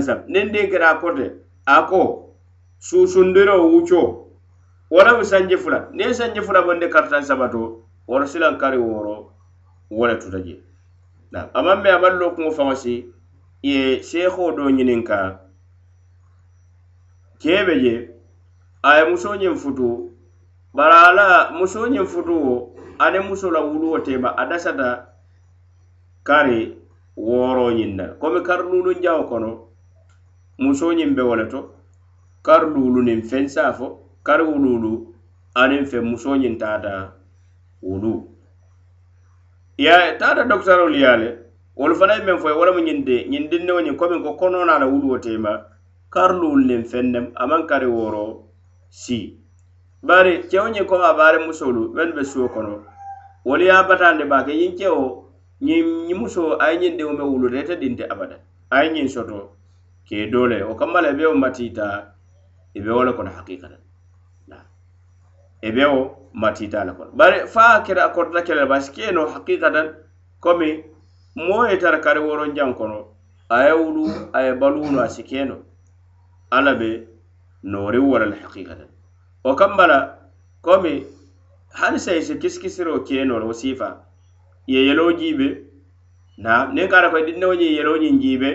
sam. 0.02 0.18
Niŋ 0.26 0.50
diŋ 0.52 0.70
keta 0.70 0.98
kote 1.00 1.32
a 1.66 1.82
ko 1.86 2.34
suusundiro 2.78 3.62
wuccoo 3.70 4.26
wo 4.90 5.22
sanji 5.24 5.56
fula. 5.56 5.88
Niŋ 5.92 6.12
sanji 6.14 6.40
fula 6.42 6.62
bonde 6.62 6.88
kartan 6.88 7.22
sabato 7.22 7.84
woto 8.08 8.26
silaŋ 8.26 8.58
kari 8.58 8.78
woro 8.78 9.30
wo 9.90 10.06
le 10.06 10.18
tuta 10.18 10.38
je. 10.42 10.60
A 11.54 11.62
be 11.62 11.74
mee 11.82 12.10
lo 12.18 12.30
kuŋo 12.34 12.50
faŋo 12.50 12.74
si 12.74 13.06
ye 13.62 14.02
seekoo 14.02 14.52
do 14.56 14.68
ñiniŋ 14.70 15.04
ka 15.04 15.38
kee 17.38 17.64
be 17.66 17.80
je 17.80 18.10
a 18.82 18.98
ye 18.98 19.10
musoo 19.10 19.36
ñiŋ 19.36 19.54
futu 19.54 20.10
bari 20.74 20.94
a 20.94 21.12
la 21.12 21.50
musoo 21.52 21.86
ñiŋ 21.86 22.06
futu 22.06 22.32
wo 22.34 22.75
aniŋ 22.98 23.22
muso 23.28 23.50
la 23.50 23.60
wuluwo 23.60 23.98
teema 24.00 24.36
a 24.36 24.46
dasata 24.46 24.88
kari 26.24 26.76
wooro 27.16 27.70
ñiŋ 27.70 27.92
na 27.96 28.04
komi 28.20 28.40
kari 28.42 28.62
luuluŋ 28.62 28.98
jaŋo 29.02 29.22
kono 29.30 29.50
musoo 30.58 30.92
ñiŋ 30.92 31.14
be 31.16 31.22
wo 31.22 31.34
le 31.36 31.46
to 31.52 31.60
kari 32.46 32.66
luulu 32.74 33.00
niŋ 33.02 33.20
feŋ 33.30 33.44
saafo 33.48 33.86
kari 34.26 34.44
wuluulu 34.44 34.92
aniŋ 35.54 35.84
feŋ 35.90 36.02
musoo 36.10 36.36
ñiŋ 36.36 36.54
taata 36.58 37.12
wulu. 37.82 38.14
Ya 39.78 40.16
tata 40.18 40.44
dokitarolu 40.44 40.96
yale 40.96 41.28
wolu 41.76 41.94
fanaŋ 41.94 42.18
men 42.18 42.26
meŋ 42.26 42.38
fo 42.40 42.48
ye 42.48 42.56
wo 42.58 42.64
lemu 42.64 42.80
ñiŋ 42.80 42.98
de 43.04 43.16
ñiŋ 43.30 43.44
dindiŋo 43.50 44.20
ko 44.24 44.30
konoo 44.40 44.64
naa 44.64 44.78
la 44.78 44.86
wuluwo 44.86 45.18
teema 45.18 45.52
kari 46.10 46.34
luulu 46.40 46.64
niŋ 46.64 46.82
feŋ 46.90 47.04
nem 47.12 47.26
a 47.34 47.44
kari 47.68 47.86
woro 47.86 48.48
si. 48.88 49.45
bari 50.02 50.48
kewo 50.48 50.68
ñiŋ 50.68 50.86
koma 50.86 51.14
baari 51.14 51.38
musolu 51.46 51.92
mennu 51.94 52.12
be 52.14 52.24
suo 52.24 52.48
kono 52.48 52.84
wolu 53.44 53.64
ye 53.64 53.70
a 53.72 53.82
batandi 53.88 54.24
baake 54.24 54.52
ñiŋ 54.54 54.72
kewo 54.78 55.32
ñiŋ 55.62 55.86
ñiŋ 56.06 56.18
muso 56.20 56.42
a 56.60 56.70
ye 56.70 56.78
ñiŋ 56.78 56.96
diŋo 56.96 57.12
me 57.12 57.24
wuluta 57.24 57.58
ite 57.60 57.76
dinte 57.80 58.04
abada 58.12 58.36
a 58.70 58.84
ye 58.84 58.90
ñiŋ 58.92 59.08
soto 59.08 59.56
ke 60.06 60.30
doo 60.30 60.46
le 60.46 60.62
wo 60.62 60.74
kamma 60.74 61.00
la 61.00 61.08
i 61.08 61.12
e 61.12 61.16
be 61.16 61.24
wo 61.26 61.34
matiita 61.34 62.14
i 62.74 62.78
e 62.78 62.82
be 62.82 62.90
wo 62.90 63.04
le 63.04 63.12
kono 63.12 63.30
hakikatan. 63.30 63.80
I 65.62 65.68
e 65.68 65.72
be 65.72 65.84
wo 65.84 66.28
matiita 66.34 66.84
le 66.84 66.92
kono 66.92 67.10
bari 67.14 67.46
fa 67.48 67.74
a 67.76 67.82
kera 67.82 68.04
a 68.04 68.10
korta 68.12 68.42
kele 68.42 68.60
le 68.62 68.66
basi 68.66 68.92
keno 68.92 69.26
hakikatan 69.26 69.94
komi 70.40 70.84
moo 71.36 71.64
ye 71.66 71.78
tara 71.78 71.98
kari 72.00 72.20
woronjaŋ 72.20 72.74
kono 72.76 72.98
a 73.48 73.64
ye 73.64 73.72
wulu 73.72 74.04
a 74.32 74.42
ye 74.42 74.52
baluuno 74.54 75.00
a 75.00 75.08
si 75.08 75.22
keno 75.22 75.56
alla 76.50 76.74
be 76.74 77.08
nooriŋ 77.64 78.04
wo 78.10 78.18
le 78.18 78.26
la 78.26 78.36
hakikatan. 78.36 78.95
o 79.48 79.54
kambala 79.54 79.98
komi 80.64 80.94
hani 81.78 81.98
sayi 82.04 82.22
si 82.26 82.34
kisikisiro 82.42 83.00
keenoo 83.06 83.38
la 83.40 83.46
wo 83.46 83.54
siifa 83.60 83.88
ye 84.66 84.78
yelo 84.86 85.12
jibe 85.12 85.48
na 86.38 86.68
niŋ 86.74 86.88
kara 86.88 87.08
a 87.08 87.10
ko 87.10 87.18
dinnewo 87.26 87.54
ñiŋ 87.60 87.72
yeloo 87.76 87.96
ñiŋ 88.02 88.16
jiibe 88.22 88.50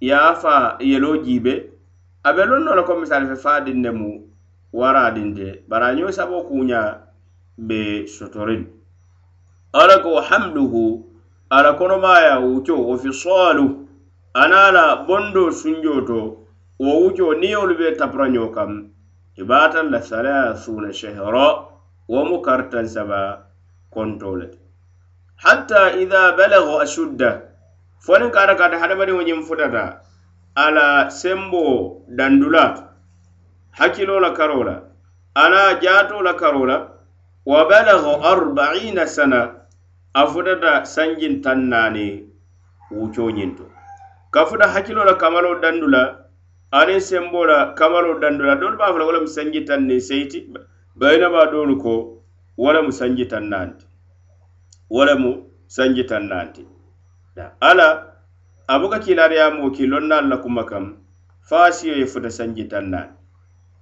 ye 0.00 0.12
a 0.14 0.34
faa 0.34 0.76
yeloo 0.80 1.16
jiibe. 1.24 1.54
A 2.24 2.32
be 2.34 2.42
loŋ 2.50 2.62
noo 2.64 2.82
ko 2.88 2.92
misali 3.00 3.26
fe 3.30 3.36
fa 3.36 3.60
dinne 3.60 3.90
mu 3.90 4.10
wara 4.72 5.10
dinte 5.10 5.64
bara 5.68 5.86
a 5.88 5.94
ñoo 5.96 6.12
saboo 6.12 6.42
kuuñaa 6.48 6.88
be 7.68 8.06
sotorin. 8.06 8.64
Ala 9.72 9.98
ko 10.02 10.20
hamduhu 10.28 11.04
ala 11.50 11.70
konomaaya 11.78 12.40
wuco 12.40 12.74
wo 12.88 12.96
fisaalu 12.96 13.66
ana 14.34 14.72
la 14.72 14.84
bondo 15.06 15.50
sunjoo 15.50 16.00
to 16.08 16.20
wo 16.80 16.90
wuco 17.02 17.34
niŋ 17.34 17.50
yewolu 17.52 17.74
be 17.78 17.86
tapura 17.98 18.26
ñoo 18.28 18.48
ibatan 19.38 19.90
la 19.94 20.00
salasuna 20.02 20.90
shahra 20.92 21.48
wo 22.08 22.20
mu 22.28 22.42
kartan 22.42 22.88
saba 22.88 23.46
kontole. 23.94 24.50
Hatta 25.36 25.94
idha 26.02 26.34
balagha 26.36 26.82
ashudda 26.82 27.30
fonin 28.02 28.30
kara 28.34 28.54
kata 28.58 28.78
hadamadiŋo 28.82 29.22
ñiŋ 29.22 29.40
futata 29.46 30.02
ala 30.56 31.10
sembo 31.10 32.02
dandula 32.10 32.90
hakkilo 33.78 34.18
la 34.20 34.30
karo 34.34 34.62
la 34.66 34.76
ala 35.34 35.78
jato 35.80 36.18
la 36.22 36.34
karo 36.34 36.66
la 36.66 36.76
wa 37.46 37.60
balagha 37.70 38.12
arba'ina 38.34 39.06
sana 39.06 39.54
a 40.14 40.26
sanjin 40.84 41.42
tannani 41.42 42.26
naani 42.90 43.32
nyinto 43.32 43.64
ñiŋ 44.34 44.66
hakilo 44.74 45.04
la 45.04 45.14
kamalo 45.14 45.60
dandula 45.60 46.27
aniŋ 46.70 47.00
senboo 47.00 47.46
la 47.46 47.72
kamaroo 47.74 48.20
dando 48.20 48.44
la 48.44 48.54
doolu 48.60 48.76
be 48.76 48.84
a 48.84 48.92
fo 48.92 48.98
la 48.98 49.04
wo 49.04 49.12
lemu 49.12 49.26
sanji 49.26 49.60
taŋ 49.64 49.80
niŋ 49.88 50.00
seyiti 50.00 50.38
bayinabaa 50.98 51.50
doolu 51.52 51.76
ko 51.82 51.92
wo 52.58 52.72
lemu 52.72 52.92
sanji 52.92 53.24
taŋ 53.24 53.44
naani 53.48 53.72
ti 53.78 53.86
wo 54.90 55.04
lemu 55.04 55.30
sanji 55.66 56.04
taŋ 56.04 56.22
naani 56.28 56.50
ti 56.54 56.62
ala 57.60 57.88
a 58.68 58.78
buka 58.80 58.98
kiilaariyamoo 58.98 59.70
ki 59.70 59.86
lonnaalu 59.86 60.28
la 60.28 60.36
kuma 60.36 60.64
kam 60.64 60.96
faasiyo 61.48 61.94
ye 61.96 62.06
futa 62.06 62.30
sanji 62.30 62.64
taŋ 62.68 62.84
naani 62.92 63.12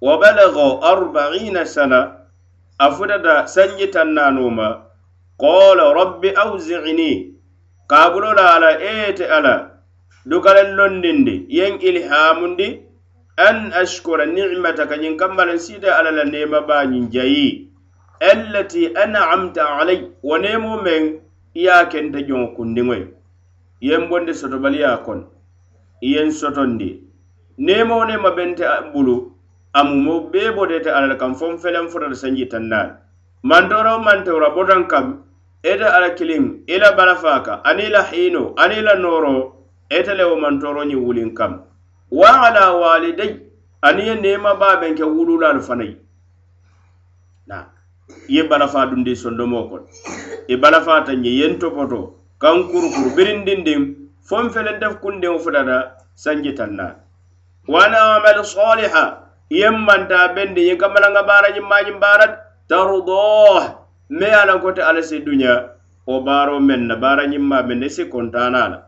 wa 0.01 0.17
balago 0.21 0.79
arbaina 0.91 1.65
sana 1.65 1.99
a 2.79 2.91
futata 2.91 3.47
sanji 3.47 3.87
taŋ 3.91 4.09
naanoo 4.15 4.49
ma 4.49 4.67
qala 5.37 5.93
rabbi 5.93 6.29
awzini 6.43 7.35
kaabuloo 7.87 8.33
la 8.33 8.55
ala 8.55 8.69
eete 8.79 9.25
ala 9.27 9.76
dukalen 10.27 10.75
londindi 10.75 11.45
yen 11.57 11.79
ilhamundi 11.79 12.67
an 13.37 13.71
ashkura 13.81 14.25
nimataka 14.25 14.95
ñiŋ 14.99 15.15
kammalaŋ 15.15 15.57
sita 15.65 15.95
alla 15.97 16.11
la 16.11 16.23
neema 16.25 16.59
baañiŋ 16.67 17.07
jayi 17.15 17.71
allati 18.31 18.91
an'amta 19.03 19.63
alay 19.79 19.99
wa 20.23 20.37
nemo 20.45 20.81
men 20.81 21.03
i 21.55 21.63
ye 21.63 21.71
jon 21.71 21.89
kenta 21.91 22.19
joŋo 22.27 22.47
kundiŋoy 22.55 23.03
yeŋ 23.87 24.09
bondi 24.09 24.33
sotobaliya 24.33 24.97
kon 25.05 25.21
yen 26.01 26.31
sotondi 26.31 26.89
nemo 27.57 28.03
neema 28.05 28.31
bente 28.37 28.65
bulu 28.93 29.31
amumo 29.73 30.27
bee 30.31 30.51
botete 30.51 30.89
alla 30.91 31.07
la 31.07 31.15
kaŋ 31.15 31.35
foŋ 31.39 31.53
feleŋ 31.63 31.87
fotata 31.87 32.15
sanji 32.15 32.45
tannaani 32.51 32.93
mantoro 33.43 33.99
mantoro 34.03 34.49
botan 34.55 34.87
kam 34.91 35.23
ete 35.63 35.85
ala 35.85 36.09
kiliŋ 36.17 36.43
i 36.67 36.79
la 36.83 36.91
balafa 36.97 37.39
ka 37.45 37.53
aniŋ 37.63 37.89
la 37.95 38.01
hiino 38.09 38.43
aniŋ 38.57 38.81
la 38.87 38.95
nooro 38.95 39.56
ite 39.89 40.13
le 40.15 40.23
mantoro 40.23 40.41
mantoroñiŋ 40.41 40.99
wulin 41.05 41.33
kam. 41.35 41.63
Wa 42.11 42.47
ala 42.47 42.75
waliday 42.75 43.31
aniŋ 43.81 44.05
ye 44.07 44.15
nema 44.15 44.55
baben 44.55 44.95
ke 44.95 45.03
wululalu 45.03 45.61
fanayi 45.61 45.97
na 47.47 47.65
ye 48.27 48.43
balafa 48.43 48.85
dundi 48.89 49.15
sondomo 49.15 49.69
kon. 49.69 49.83
E 50.47 50.53
I 50.53 50.57
balafaata 50.57 51.13
ñe 51.15 51.31
yen 51.39 51.59
topoto 51.59 52.15
kan 52.39 52.67
kurukuru 52.69 53.15
birindindin 53.15 54.11
fon 54.21 54.49
foŋ 54.49 54.53
felentef 54.53 54.99
kundiŋo 55.01 55.39
fotata 55.39 55.97
sanji 56.15 56.53
tanna 56.53 56.95
wana 57.67 57.99
amal 58.17 58.43
saliha 58.43 59.05
i 59.49 59.59
ye 59.61 59.69
manta 59.69 60.33
bendi 60.35 60.71
i 60.71 60.77
ka 60.77 60.87
malanga 60.89 61.23
baarañiŋ 61.29 61.65
maajiŋ 61.71 61.97
baarat 61.99 62.33
tarudoh 62.69 63.63
me 64.09 64.25
ye 64.25 64.37
a 64.41 64.45
lankote 64.45 64.81
si 65.03 65.19
duña 65.19 65.53
o 66.07 66.21
baro 66.21 66.59
men 66.59 66.87
na 66.87 66.95
baarañiŋ 66.95 67.41
maa 67.41 67.63
meŋ 67.67 67.79
na 67.79 67.87
si 67.89 68.03
kontana 68.05 68.61
la 68.71 68.86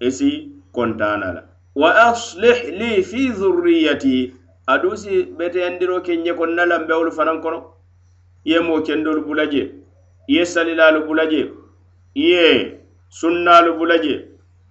isi 0.00 0.50
kontana 0.72 1.32
la 1.32 1.42
wa 1.74 1.90
aslih 2.08 2.58
li 2.78 3.02
fi 3.02 3.28
dhurriyati 3.30 4.34
adusi 4.66 5.08
bete 5.24 5.36
beteyandiro 5.38 6.00
kenye 6.00 6.32
ñe 6.32 6.36
konna 6.36 6.66
lambewolu 6.66 7.10
fanan 7.12 7.40
kono? 7.40 7.58
Ye 8.44 8.60
mo 8.60 8.80
kendolu 8.82 9.22
bula 9.26 9.46
je 9.46 9.62
i 10.28 10.34
ye 10.36 10.44
salilaalu 10.46 11.06
bulaje. 11.06 11.40
Je 11.40 11.52
i 12.14 12.30
ye 12.30 12.80
sunnaalu 13.08 13.72
bula 13.78 13.96
je 13.98 14.14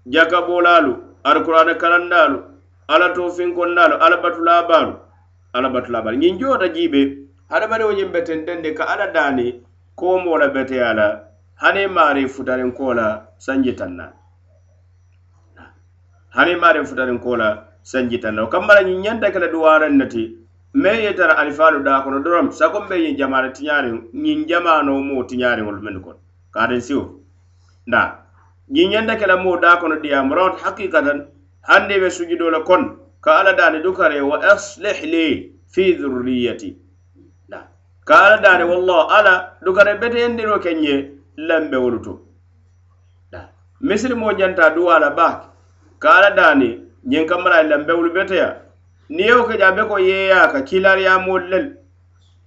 jakabolaalu 0.06 0.94
alkurana 1.24 1.74
kalandaalu 1.76 2.40
ala 2.88 3.10
tofinkonnaalu 3.10 3.96
ala 4.06 4.18
batulabaalu 4.18 4.94
ala 5.54 5.70
batulabaalu 5.70 6.18
ñiŋ 6.18 6.38
joota 6.40 6.68
jiibe 6.70 7.02
hadamadiŋo 7.50 7.92
ñiŋ 7.98 8.10
betenten 8.14 8.62
de 8.62 8.72
ka 8.78 8.84
ala 8.88 9.08
daani 9.16 9.62
ko 9.96 10.20
moo 10.20 10.38
la 10.38 10.48
beteya 10.48 10.94
la 10.94 11.08
hani 11.56 11.88
maari 11.88 12.28
futarinkoo 12.30 12.94
la 12.94 13.08
sanji 13.38 13.74
tanna. 13.74 14.14
hani 16.36 16.56
maariŋ 16.56 16.86
futariŋ 16.90 17.20
ko 17.20 17.36
la 17.36 17.50
sanjita 17.84 18.32
la 18.32 18.44
ñiŋ 18.88 19.00
ñanta 19.06 19.32
ke 19.32 19.40
la 19.40 19.48
duwaraŋ 19.48 19.94
ne 19.98 20.06
ti 20.08 20.24
meŋ 20.74 20.98
ye 21.06 21.14
tara 21.16 21.34
alifaalu 21.42 21.84
daa 21.84 22.02
kono 22.04 22.20
dorom 22.20 22.52
sakon 22.52 22.88
be 22.90 22.96
ñiŋ 23.04 23.16
jamaana 23.18 23.50
tiñaariŋ 23.58 23.98
ñiŋ 24.14 24.40
jamaanoo 24.50 25.02
moo 25.08 25.24
tiñaariŋolu 25.30 25.82
mennu 25.82 26.02
kono 26.06 26.20
kaariŋ 26.54 26.82
siwo. 26.88 27.06
Nda 27.88 28.02
ñiŋ 28.74 28.88
ñanta 28.94 29.16
ke 29.20 29.26
la 29.28 29.36
moo 29.38 29.58
daa 29.58 29.78
kono 29.82 29.96
diyamoroŋo 30.04 30.58
hakikatan 30.64 31.20
hande 31.70 31.96
be 32.02 32.10
sujudoo 32.10 32.50
la 32.56 32.60
kono 32.68 32.88
ka 33.24 33.32
ala 33.40 33.54
daani 33.60 33.80
dukare 33.86 34.22
wa 34.22 34.38
aslih 34.54 35.00
li 35.12 35.26
fi 35.74 35.84
dhurriyati. 36.00 36.70
Nda 37.48 37.60
ka 38.08 38.16
ala 38.26 38.38
daani 38.46 38.64
wallahu 38.72 39.10
ala 39.18 39.34
dukare 39.66 39.92
beteyendiroo 40.02 40.60
keŋ 40.66 40.80
ye 40.88 40.96
lambe 41.38 41.78
wolu 41.78 42.00
to 42.06 42.14
nda 43.30 43.50
misilimoo 43.82 44.34
janta 44.34 44.70
duwa 44.76 45.00
la 45.00 45.10
baake 45.10 45.48
ka 46.00 46.10
ala 46.18 46.32
daani 46.36 46.80
ñiŋ 47.08 47.26
kambara 47.28 47.62
i 47.64 47.92
wolu 47.94 48.12
beteya. 48.14 48.58
Niŋ 49.10 49.26
yewo 49.28 49.44
ke 49.48 49.58
jabe 49.58 49.88
ko 49.88 49.98
yeya 50.00 50.48
ka 50.52 50.62
kiilariya 50.62 51.20
moolu 51.20 51.48
lelu 51.48 51.72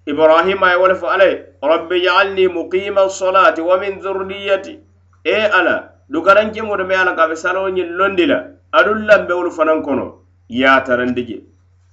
ibrahima 0.07 0.71
ye 0.71 0.77
wo 0.77 0.87
le 0.89 0.95
fo 0.95 1.07
alla 1.07 1.25
rabbi 1.63 2.03
jaalni 2.03 2.49
muqima 2.49 3.09
solati 3.09 3.61
wa 3.61 3.79
min 3.79 4.01
zurriyati. 4.01 4.79
E 5.25 5.35
ala 5.35 5.93
dukarankemoo 6.11 6.77
to 6.77 6.85
me 6.85 6.95
ala 6.95 7.13
a 7.13 7.15
la 7.15 7.17
ka 7.17 7.29
be 7.29 7.37
saloo 7.37 7.71
ñiŋ 7.71 7.89
londi 7.97 8.27
la 8.27 8.45
aduŋ 8.73 9.07
lanbewolu 9.07 9.51
fanaŋ 9.51 9.83
kono 9.83 10.23
ye 10.49 10.67
a 10.67 10.85
je 11.17 11.45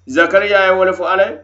zakariya 0.07 0.65
ye 0.67 0.71
wo 0.71 0.85
le 0.85 0.93
fo 0.93 1.05
alla 1.05 1.23
ye 1.25 1.39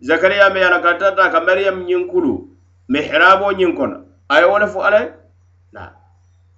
zakariya 0.00 0.50
me 0.52 0.60
ye 0.60 0.66
a 0.66 0.80
ka 0.80 0.94
tata 0.98 1.30
ka 1.30 1.40
mariyam 1.40 1.84
ñiŋ 1.84 2.06
kulu 2.10 2.48
mihrabo 2.88 3.52
ñiŋ 3.52 3.74
kono. 3.76 4.10
Ay 4.30 4.44
wala 4.44 4.66
wo 4.66 4.90
le 4.90 5.12
na 5.72 5.92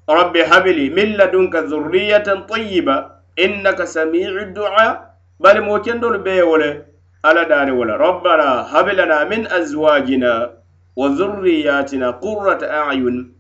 rabbi 0.09 0.41
habli 0.43 0.91
min 0.91 1.17
ladunka 1.17 1.63
dhurriyatan 1.69 2.47
tayyiba 2.47 3.23
innaka 3.37 3.87
samiu 3.87 4.53
du'a. 4.55 5.13
Bari 5.41 5.61
mo 5.61 5.79
kendolu 5.81 6.23
bee 6.23 6.43
wo 6.43 6.57
ala 6.57 6.83
alla 7.23 7.47
wala. 7.49 7.73
Wo 7.75 7.85
la 7.85 7.97
rabbana 7.99 8.49
hablana 8.71 9.29
min 9.29 9.47
azwajina 9.47 10.51
wa 10.97 11.09
dhurriyatina 11.09 12.21
qurrata 12.21 12.89
ayun 12.91 13.33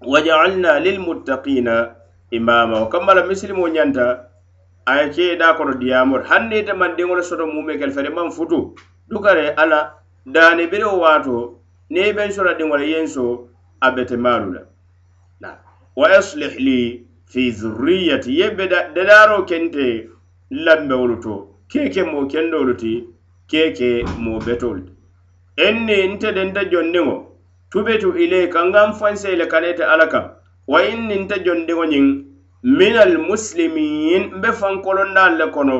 wajaalna 0.00 0.80
lilmuttaqina 0.80 1.94
imama. 2.30 2.80
Wo 2.80 2.86
kamma 2.88 3.14
la 3.14 3.22
misilimo 3.24 3.68
ñanta 3.68 4.30
a 4.86 5.02
ye 5.02 5.10
ke 5.12 5.38
da 5.38 5.54
kono 5.54 5.74
diyamoto 5.74 6.24
hanni 6.24 6.58
ite 6.60 6.72
mandiŋo 6.72 7.14
le 7.16 7.22
soto 7.22 7.46
mume 7.46 7.78
kel 7.78 7.92
fere 7.92 8.10
man 8.10 8.30
futu 8.30 8.74
dukare 9.08 9.54
ala 9.56 9.94
daani 10.26 10.66
biriwo 10.66 10.98
waato 10.98 11.60
niŋ 11.90 12.04
i 12.08 12.12
beŋ 12.12 12.30
sora 12.32 12.54
diŋo 12.58 12.76
le 12.76 12.86
yeŋ 12.86 13.06
so 13.06 13.48
a 13.80 13.90
bete 13.94 14.16
maalu 14.16 14.52
la 14.54 14.62
naa 15.40 15.56
ويصلح 16.00 16.54
لي 16.66 16.80
في 17.32 17.42
ذريتي 17.60 18.30
يبدا 18.40 18.80
ددارو 18.96 19.44
كنت 19.50 19.76
لمبه 20.50 20.96
ولتو 21.02 21.34
كيكي 21.70 22.02
مو 22.02 22.28
كندولتي 22.28 22.94
كيكي 23.50 23.92
مو 24.24 24.38
بتولتي 24.38 25.00
inni 25.66 26.08
nte 26.08 26.32
denta 26.32 26.64
jondiŋo 26.64 27.14
tubitu 27.70 28.08
ilayka 28.24 28.64
ngan 28.64 28.92
fanse 28.98 29.36
le 29.36 29.46
kanete 29.46 29.84
ala 29.84 30.06
kam. 30.06 30.24
Wa 30.66 30.78
inni 30.84 31.16
nte 31.20 31.36
jondiŋo 31.44 31.84
ñiŋ 31.92 32.06
minal 32.78 33.18
muslimin 33.18 34.22
mbe 34.38 34.52
fankolondaal 34.60 35.32
le 35.40 35.46
kono 35.54 35.76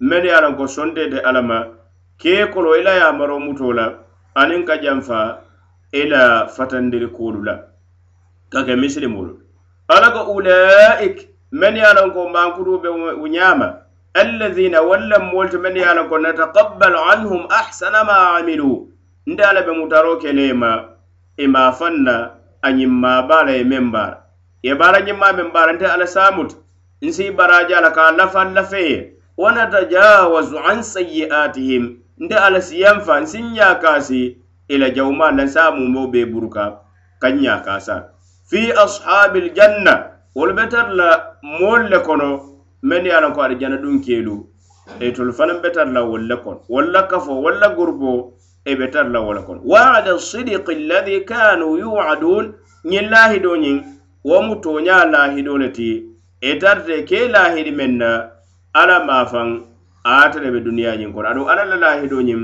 mene 0.00 0.28
ye 0.28 0.40
lanko 0.44 0.66
sontete 0.66 1.18
ala 1.28 1.42
ma 1.42 1.58
kee 2.20 2.46
kolo 2.52 2.76
ila 2.80 2.92
ye 3.00 3.12
maro 3.18 3.38
muto 3.40 3.72
la 3.72 3.86
aniŋ 4.40 4.64
ka 4.68 4.76
janfa 4.82 5.18
ila 5.92 6.48
fatandiri 6.48 7.08
kuolu 7.16 7.40
la. 7.44 7.54
Ka 8.52 8.64
ke 8.66 8.74
ala 9.88 10.10
ko 10.10 10.32
ulaik 10.32 11.28
men 11.52 11.76
ye 11.76 11.82
a 11.84 11.94
lon 11.94 12.10
ko 12.12 12.28
mankutuu 12.28 12.80
be 12.82 12.88
wo 12.88 13.26
ñaama 13.28 13.84
allazina 14.14 14.82
walla 14.82 15.18
molto 15.18 15.58
men 15.58 15.76
ye 15.76 15.84
a 15.84 15.94
lon 15.94 16.08
ko 16.08 16.18
natakabbalu 16.18 16.98
anhum 17.12 17.46
ahsana 17.50 18.04
ma 18.04 18.38
amilu. 18.38 18.88
Nte 19.26 19.40
ala 19.44 19.62
be 19.62 19.72
mutaro 19.72 20.16
kelema 20.16 20.88
e 21.36 21.44
ima 21.44 21.72
fanna 21.72 22.30
a 22.62 22.68
ñimma 22.72 23.22
baala 23.28 23.52
ye 23.52 23.64
meŋ 23.64 23.90
baara 23.92 24.18
ye 24.62 24.74
bara 24.74 24.98
e 25.00 25.02
ñimma 25.04 25.30
e 25.30 25.32
meŋ 25.36 25.52
baara 25.52 25.72
nte 25.72 25.86
ala 25.86 26.06
samut. 26.06 26.56
Nsi 27.02 27.30
baraja 27.30 27.80
la 27.80 27.90
ka 27.90 28.10
lafa 28.10 28.44
lafe. 28.44 29.12
Wa 29.36 29.52
natajawazu 29.52 30.58
an 30.58 30.82
sayi'atihim 30.82 31.96
nte 32.18 32.34
ala 32.36 32.60
siyanfa 32.60 33.20
nsin 33.20 33.52
ñakasi 33.52 34.36
ila 34.68 34.90
jawma 34.90 35.30
lansa 35.30 35.70
mumo 35.70 36.06
be 36.08 36.24
buruka. 36.24 36.80
Kaŋ 37.20 37.40
ñaakaasa 37.40 38.13
fi 38.50 38.72
ashabil 38.84 39.50
janna 39.56 39.94
wolu 40.36 40.52
be 40.56 40.66
tara 40.72 40.92
la 41.00 41.08
moolu 41.42 41.88
le 41.92 41.98
kono 42.06 42.28
men 42.82 43.04
ye 43.06 43.12
a 43.12 43.30
ko 43.32 43.40
arijana 43.42 43.76
dunkeelu 43.82 44.36
e 45.00 45.12
tolu 45.12 45.32
fanaŋ 45.32 45.62
be 45.62 45.70
tara 45.72 45.90
la 45.96 46.02
wolu 46.04 46.26
le 46.30 46.36
kono 46.44 46.60
walla 46.68 47.02
kafo 47.10 47.40
walla 47.44 47.68
gurbo 47.76 48.34
e 48.64 48.74
be 48.76 48.86
tara 48.92 49.08
la 49.08 49.20
wo 49.20 49.32
le 49.34 49.42
kono 49.46 49.60
waada 49.64 50.18
sidiki 50.18 50.72
alladi 50.72 51.20
kanu 51.30 51.78
yuadun 51.78 52.44
ñiŋ 52.90 53.06
laahido 53.12 53.56
ñiŋ 53.64 53.76
wo 54.28 54.42
mu 54.46 54.54
tooñaa 54.64 55.04
laahido 55.12 55.56
le 55.58 55.68
ti 55.76 55.90
e 56.40 56.52
itarite 56.52 56.96
ke 57.08 57.28
laahidi 57.34 57.70
meŋ 57.78 57.92
na 58.00 58.10
ala 58.80 58.96
maafaŋ 59.08 59.48
ate 60.04 60.38
le 60.44 60.50
be 60.54 60.60
duniyaa 60.60 60.96
ñiŋ 61.00 61.10
kono 61.14 61.26
aduŋ 61.32 61.46
alla 61.50 61.64
la 61.70 61.76
laahido 61.84 62.20
ñiŋ 62.28 62.42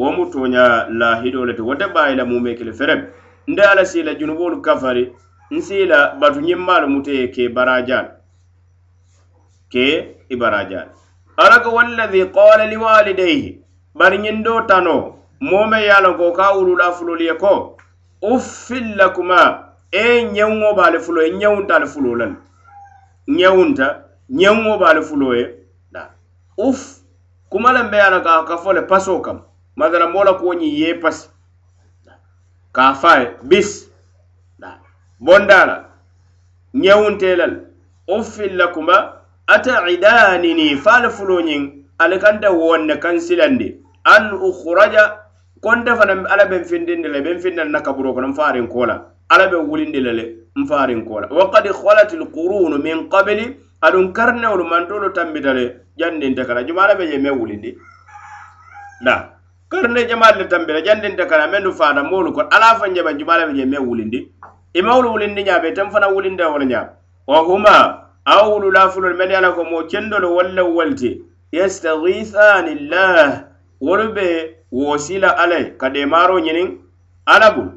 wo 0.00 0.08
mu 0.16 0.24
tooñaa 0.32 0.90
laahido 1.00 1.44
le 1.46 1.52
ti 1.54 1.62
wo 1.62 1.74
te 1.80 1.86
baayi 1.94 2.12
e 2.14 2.18
la 2.18 2.24
mume 2.24 2.54
kili 2.58 2.72
ferem. 2.72 3.00
Nde 3.48 3.62
alla 3.62 3.84
si 3.84 4.02
la 4.02 4.14
junuboolu 4.14 4.60
kafari 4.62 5.12
nsiila 5.50 6.14
batu 6.20 6.40
ñimmaalu 6.40 6.88
mute 6.88 7.12
ye 7.14 7.28
ke 7.28 7.48
barajal 7.48 8.06
ke 9.72 10.16
i 10.28 10.36
barajaalu 10.36 10.90
ala 11.36 11.60
ko 11.60 11.70
wallahi 11.74 12.26
qala 12.34 12.66
liwalidayhi 12.66 13.58
bari 13.94 14.18
ñiŋ 14.18 14.42
do 14.44 14.60
tano 14.68 15.18
mome 15.40 15.78
ye 15.82 15.90
a 15.90 16.00
loŋ 16.00 16.16
ko 16.16 16.32
ka 16.32 16.52
wulula 16.56 16.92
fulolu 16.92 17.24
ye 17.24 17.34
ko 17.34 17.76
uffin 18.22 18.96
lakuma 18.96 19.72
e 19.92 20.22
ñeŋo 20.34 20.74
be 20.76 20.98
fulo 21.00 21.22
ye 21.22 21.30
ñeŋunta 21.30 21.76
ali 21.76 21.86
fulo 21.86 22.14
le 22.14 22.26
ñeŋunta 23.28 23.86
ñeŋo 24.30 24.78
be 24.78 25.02
fulo 25.02 25.34
ye 25.34 25.44
uf 26.58 27.00
kuma 27.50 27.72
le 27.72 27.82
be 27.90 27.96
ye 27.96 28.02
a 28.02 28.10
loŋ 28.10 28.22
ka 28.48 28.56
fo 28.58 28.70
paso 28.88 29.20
kam 29.20 29.40
masala 29.76 30.06
mola 30.08 30.32
la 30.32 30.38
kuwo 30.38 30.52
ye 30.54 30.94
pasi 30.94 31.28
ka 32.72 32.94
fa 32.94 33.20
ye 33.20 33.26
bis. 33.42 33.87
bondala 35.20 35.84
ñewuntelal 36.74 37.54
uffil 38.08 38.56
lakuma 38.56 38.96
ataidanini 39.46 40.76
faala 40.76 41.10
fuloñiŋ 41.10 41.62
ali 41.98 42.16
wonne 42.60 42.94
kan 43.00 43.18
silandi 43.20 43.76
an 44.04 44.32
ukhraja 44.48 45.04
konte 45.60 45.90
fana 45.98 46.24
ala 46.32 46.46
ben 46.46 46.64
findinde 46.64 47.08
le 47.08 47.20
ben 47.20 47.38
findan 47.40 47.70
na 47.70 47.80
kaburo 47.80 48.14
kono 48.14 48.28
nfaariŋ 48.28 48.68
kola 48.68 48.94
ala 49.30 49.48
ben 49.48 49.66
wulinde 49.68 50.00
le 50.00 50.24
mfarin 50.56 51.04
kola 51.04 51.26
wa 51.30 51.50
qad 51.50 51.66
khalat 51.80 52.12
al 52.14 52.26
qurun 52.36 52.78
min 52.82 53.08
qabli 53.08 53.56
adun 53.82 54.12
karnewolu 54.12 54.64
mantolu 54.64 55.12
tambita 55.12 55.52
le 55.54 55.64
jandinte 55.98 56.44
kana 56.46 56.64
juma 56.66 56.82
ala 56.84 56.94
be 56.94 57.06
je 57.10 57.18
me 57.18 57.30
wulindi. 57.30 57.76
Da 59.04 59.14
karne 59.70 60.06
jamaat 60.08 60.36
le 60.38 60.44
tambita 60.48 60.80
jandinte 60.84 61.26
kana 61.28 61.46
mendu 61.48 61.72
fada 61.72 62.02
molu 62.02 62.32
ko 62.32 62.40
ala 62.50 62.78
fa 62.78 62.88
jaba 62.94 63.12
jumala 63.18 63.46
be 63.46 63.54
je 63.58 63.64
me 63.64 63.78
wulindi. 63.78 64.28
imawolu 64.74 65.10
wulindi 65.12 65.42
ñaabe 65.44 65.72
ten 65.74 65.90
fana 65.90 66.08
wulinde 66.08 66.44
wolu 66.44 66.64
ñaabe 66.64 66.90
wa 67.26 67.38
huma 67.38 68.04
aw 68.24 68.50
wulula 68.52 68.88
fulol 68.88 69.14
men 69.16 69.30
ye 69.30 69.40
ko 69.56 69.64
mo 69.64 69.82
kendolu 69.84 70.36
walla 70.36 70.64
walti 70.64 71.22
yastagisani 71.52 72.74
llah 72.90 73.44
wolu 73.80 74.12
be 74.14 74.54
wosila 74.72 75.36
alay. 75.38 75.72
Ka 75.78 75.88
demaro 75.90 76.38
ñiniŋ 76.40 76.68
alla 77.26 77.50
bulu 77.50 77.72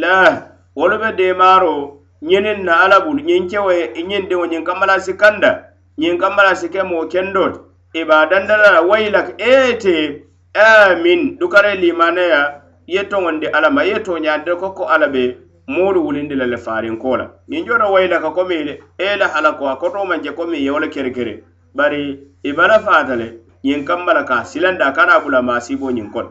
llah 0.00 0.42
wolu 0.76 0.98
be 0.98 1.12
demaro 1.16 2.00
ñinin 2.22 2.64
na 2.64 2.80
alla 2.84 3.00
bulu 3.00 3.20
ñiŋ 3.22 3.48
kewo 3.50 3.70
ye 3.72 3.92
ñiŋ 4.02 4.28
diŋo 4.28 4.46
ñiŋ 4.46 4.64
kammalasi 4.64 5.12
kanda 5.16 5.50
ñiŋ 5.98 6.18
kammalasi 6.18 6.68
ke 6.72 6.82
moo 6.82 7.06
kendo 7.06 7.48
ti 7.92 8.00
ibadandala 8.00 8.80
waylak 8.82 9.36
ete. 9.38 10.24
Amin. 10.54 11.36
Dukare 11.38 11.74
limaneya 11.76 12.62
ye 12.86 13.04
toŋondi 13.04 13.46
alla 13.46 13.70
ma 13.70 13.82
ye 13.84 13.98
toñaandi 14.00 14.56
ko 14.58 14.70
ko 14.70 14.84
alla 14.84 15.08
be 15.08 15.38
moolu 15.66 16.04
wulindi 16.04 16.34
la 16.34 16.46
le 16.46 16.56
faarinko 16.56 17.16
la. 17.16 17.30
Ñiŋ 17.48 17.66
jooto 17.66 17.92
wayila 17.92 18.20
ka 18.20 18.30
komi 18.30 18.54
e 18.98 19.16
la 19.16 19.34
ala 19.34 19.52
ko 19.52 19.66
a 19.68 19.76
koto 19.76 20.04
maŋ 20.04 20.22
je 20.22 20.30
komi 20.32 20.58
ye 20.58 20.70
wo 20.70 20.78
le 20.78 20.88
kerekere 20.88 21.42
bari 21.74 22.20
i 22.42 22.52
bala 22.52 22.80
faata 22.80 23.16
le 23.16 23.40
ñiŋ 23.64 23.84
kamma 23.84 24.12
la 24.14 24.24
ka 24.24 24.44
silanda 24.44 24.92
kana 24.92 25.20
bula 25.20 25.42
maasibo 25.42 25.90
ñiŋ 25.90 26.10
kono. 26.12 26.30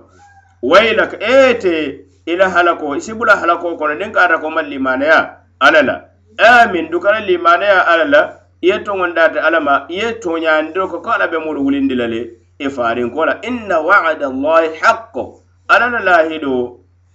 Wayila 0.62 1.08
ka 1.08 1.18
ete 1.20 2.06
i 2.26 2.36
la 2.36 2.50
halako 2.50 2.96
i 2.96 3.02
si 3.02 3.14
bula 3.14 3.36
halako 3.36 3.76
kono 3.78 3.94
niŋ 3.94 4.12
kaata 4.12 4.38
ko 4.38 4.50
maŋ 4.50 4.70
limaneya 4.70 5.38
alla 5.60 5.82
la. 5.82 6.02
Amin 6.38 6.90
dukana 6.90 7.20
limaneya 7.20 7.88
alla 7.88 8.06
la 8.06 8.40
ye 8.62 8.80
toŋondaate 8.80 9.40
alla 9.40 9.60
ma 9.60 9.86
ye 9.90 10.14
toñaandiro 10.22 10.88
ko 10.88 11.00
ko 11.02 11.10
alla 11.10 11.28
be 11.28 11.38
moolu 11.38 11.66
wulindi 11.66 11.96
la 11.96 12.08
le 12.08 12.22
e 12.60 12.66
i 12.66 12.70
farinko 12.70 13.26
la. 13.26 13.40
Inna 13.42 13.82
wa'ada 13.82 14.28
allahi 14.28 14.78
haqqo. 14.82 15.43
alla 15.74 15.88
la 15.94 16.00
lahido 16.08 16.54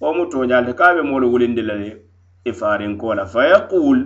wo 0.00 0.08
mu 0.16 0.24
toñalte 0.32 0.72
ka 0.78 0.94
be 0.94 1.02
moolu 1.02 1.30
wulindi 1.32 1.62
la 1.62 1.74
le 1.82 1.90
i 2.44 2.52
farinko 2.60 3.14
la 3.14 3.24
fa 3.32 3.46
yaqul 3.52 3.98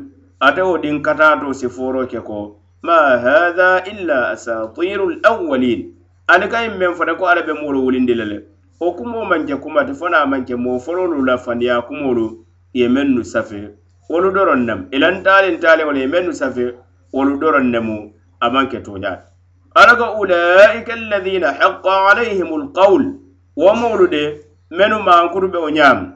ate 0.47 0.62
wo 0.69 0.79
din 0.79 1.03
katato 1.03 1.53
siforo 1.61 2.07
ke 2.07 2.21
ko 2.29 2.38
ma 2.83 2.99
hadha 3.25 3.71
illa 3.93 4.19
asatiru 4.35 5.05
lawalin 5.23 5.81
ani 6.33 6.47
ka 6.53 6.65
yin 6.65 6.79
men 6.79 6.95
fota 6.95 7.15
ko 7.19 7.27
ala 7.27 7.43
be 7.49 7.53
moolu 7.61 7.85
wulindi 7.87 8.15
la 8.21 8.25
le 8.25 8.38
wo 8.81 8.93
kumo 8.97 9.25
manke 9.31 9.55
kumati 9.62 9.95
fo 9.95 10.09
na 10.09 10.27
manke 10.27 10.55
moo 10.65 10.79
fololu 10.79 11.25
la 11.25 11.38
fandiya 11.38 11.83
kumolu 11.87 12.45
ye 12.75 12.88
mennu 12.88 13.25
safe. 13.25 13.71
Wolu 14.12 14.31
doron 14.35 14.67
nem 14.67 14.88
ilantalin 14.93 15.59
wala 15.62 15.99
ye 15.99 16.07
mennu 16.07 16.33
safe 16.35 16.75
wolu 17.12 17.38
doron 17.41 17.71
nemu 17.71 18.12
amanke 18.41 18.79
toñaati 18.81 19.23
alaka 19.75 20.19
ulaika 20.21 20.93
alladhina 20.93 21.53
haqa 21.53 22.11
alayhim 22.11 22.51
alqawl 22.61 23.03
wo 23.57 23.75
moolu 23.75 24.07
de 24.09 24.41
mennu 24.71 24.99
mankuru 25.03 25.49
be 25.49 25.59
o 25.59 25.71
ñaamu 25.71 26.07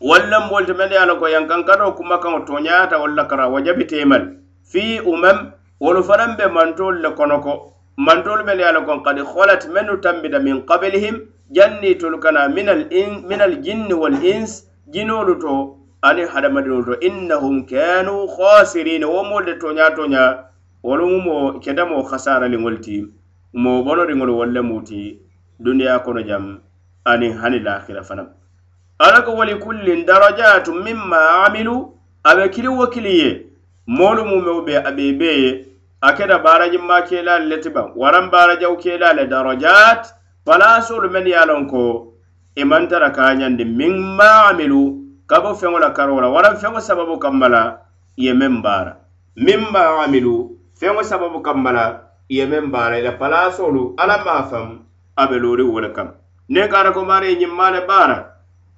walla 0.00 0.40
moolu 0.40 0.66
te 0.66 0.72
mennu 0.72 1.18
ko 1.18 1.26
a 1.26 1.40
loŋ 1.40 1.94
kuma 1.96 2.18
kan 2.18 2.44
to 2.46 2.60
nyaata 2.60 2.98
walla 2.98 3.24
kara 3.24 3.48
wajabi 3.48 3.84
temal 3.86 4.22
fi 4.62 5.00
umam 5.04 5.50
wolu 5.80 6.02
fanaŋ 6.04 6.36
be 6.38 6.46
mantol 6.46 6.94
le 7.02 7.10
kono 7.16 7.40
ko 7.40 7.72
mantoolu 7.96 8.44
mennu 8.44 8.62
ye 8.62 8.68
a 8.68 8.72
loŋ 8.72 8.84
kon 8.86 9.02
kadi 9.02 9.20
holat 9.20 9.66
mennu 9.74 10.00
tambita 10.00 10.38
min 10.38 10.62
kabilihim 10.66 11.26
jannitolu 11.50 12.18
kana 12.20 12.48
minal, 12.48 12.86
in, 12.92 13.26
minal 13.26 13.56
jinni 13.60 13.92
wal 13.94 14.14
ins 14.24 14.70
jinolu 14.88 15.34
to 15.40 15.76
ani 16.02 16.22
hadamadiŋolu 16.22 16.84
to. 16.84 16.94
Innahum 17.00 17.66
kanu 17.66 18.28
khasirin 18.28 19.04
wo 19.04 19.24
moolu 19.24 19.46
de 19.46 19.54
toñaa 19.58 19.90
toñaa 19.96 20.44
wolu 20.84 21.06
mu 21.06 21.18
mo 21.20 21.36
kedamoo 21.60 22.02
hasaraliŋolu 22.02 22.78
ti 22.80 23.06
mo 23.54 23.82
bonoriŋolu 23.82 24.32
wolu 24.38 24.52
le 24.52 24.60
mu 24.62 24.80
duniya 25.60 25.98
kono 26.04 26.22
jam 26.22 26.60
aniŋ 27.04 27.32
hani 27.40 27.58
lahira 27.66 28.02
fana 28.02 28.24
ala 28.98 29.22
ko 29.22 29.36
wali 29.38 29.54
kullin 29.64 30.06
darajatu 30.06 30.74
mimma 30.86 31.46
amilu 31.46 31.76
a 32.24 32.36
be 32.36 32.48
kili 32.54 32.68
wo 32.68 32.86
kili 32.86 33.12
ye 33.20 33.30
moolu 33.86 34.24
mumeo 34.24 34.62
be 34.66 34.74
a 34.76 34.90
be 34.92 35.12
bee 35.12 35.38
ye 35.42 35.50
a 36.00 36.12
keta 36.16 36.38
baarajimma 36.38 37.02
keelaalu 37.08 37.48
le 37.48 37.56
ti 37.60 37.70
baŋ 37.76 37.92
waraŋ 38.00 38.26
baarajaw 38.32 38.74
keelaa 38.82 39.26
darajat 39.32 40.02
palasolu 40.44 41.10
men 41.10 41.26
ye 41.26 41.46
lon 41.46 41.66
ko 41.68 42.12
e 42.56 42.60
imantara 42.62 43.10
kañandi 43.10 43.64
tara 43.64 43.70
kaa 43.70 43.78
mimma 43.78 44.30
amilu 44.50 44.82
kabo 45.26 45.54
feŋo 45.54 45.78
la 45.78 45.90
karola 45.90 46.28
waran 46.28 46.56
feŋo 46.56 46.80
sababu 46.80 47.18
kamma 47.18 47.48
la 47.48 47.62
ye 48.16 48.32
men 48.32 48.62
baara. 48.62 48.96
Mimma 49.36 50.04
amilu 50.04 50.58
feŋo 50.74 51.02
sababu 51.02 51.40
kamma 51.42 51.72
la 51.72 52.00
ye 52.28 52.46
meŋ 52.46 52.70
baara 52.70 52.98
ila 52.98 53.12
palasolu 53.12 53.94
alla 53.96 54.24
maa 54.24 54.42
faŋ 54.50 54.66
a 55.16 55.26
be 55.26 55.36
looriŋ 55.38 55.68
wo 55.72 55.80
le 55.80 55.90
kaŋ 55.96 56.08
niŋ 56.48 56.68
kaara 56.68 56.90
ko 56.92 57.04
maari 57.04 57.26
ye 57.30 57.36
ñiŋ 57.40 57.52
maa 57.58 57.70
le 57.70 57.80
baara 57.86 58.16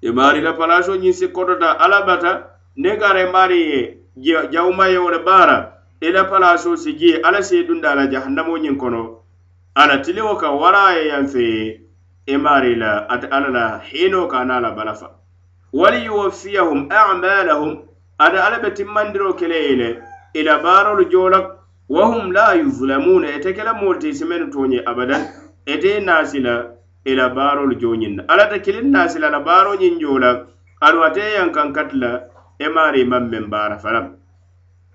i 0.02 0.08
e 0.08 0.12
maari 0.12 0.40
la 0.40 0.52
palaso 0.52 0.92
ñiŋ 0.96 1.06
e 1.06 1.08
e 1.08 1.12
si 1.12 1.26
kotota 1.28 1.78
alla 1.78 2.02
bata 2.06 2.32
niŋ 2.76 2.96
kaara 3.00 3.20
i 3.22 3.32
maari 3.32 3.58
ye 4.16 4.48
jawuma 4.52 4.88
ye 4.88 4.98
wo 4.98 5.10
le 5.10 5.18
baara 5.18 5.56
i 6.00 6.10
la 6.10 6.24
palaso 6.24 6.76
si 6.76 6.92
jee 6.98 7.20
alla 7.22 7.42
si 7.42 7.58
i 7.60 7.64
dunda 7.66 7.94
la 7.94 8.06
jahannamo 8.06 8.56
ñiŋ 8.58 8.76
kono 8.76 9.02
ala 9.74 9.98
tiliwo 9.98 10.36
ka 10.36 10.50
wara 10.50 10.94
ye 10.96 11.08
yaŋ 11.08 11.26
fee 11.32 11.80
i 12.26 12.36
maari 12.36 12.74
la 12.74 13.08
ate 13.08 13.26
alla 13.26 13.48
la 13.48 13.64
hiinoo 13.78 14.26
ka 14.26 14.44
naa 14.44 14.60
la 14.60 14.70
balafa 14.70 15.10
wali 15.72 16.04
yuwaffiyahum 16.04 16.88
amalahum 16.90 17.72
ate 18.18 18.38
alla 18.38 18.58
be 18.58 18.70
timmandiro 18.70 19.34
kele 19.34 19.56
ye 19.68 19.74
le 19.76 19.88
i 20.34 20.42
la 20.42 20.58
baarolu 20.58 21.04
joo 21.10 21.28
la 21.28 21.40
wa 21.88 22.04
hum 22.06 22.32
la 22.32 22.54
yuzlamuna 22.54 23.36
ite 23.36 23.52
ke 23.52 23.62
la 23.64 23.74
moolu 23.74 23.98
te 23.98 24.08
abadan. 24.86 25.41
ete 25.66 26.00
nasila 26.00 26.54
e 27.04 27.12
i 27.12 27.14
la 27.14 27.28
baarolu 27.28 27.74
jooñiŋ 27.80 28.14
na 28.16 28.22
alla 28.28 28.46
ta 28.50 29.18
la 29.30 29.40
baaro 29.40 29.74
ñin 29.76 29.98
jola 30.00 30.46
la 30.80 31.06
ate 31.06 31.22
yankan 31.38 31.72
katla 31.72 32.10
e 32.58 32.68
maari 32.68 33.00
i 33.02 33.04
maŋ 33.04 33.24
meŋ 33.30 33.44
baara 33.50 33.78
fanaŋ 33.78 34.06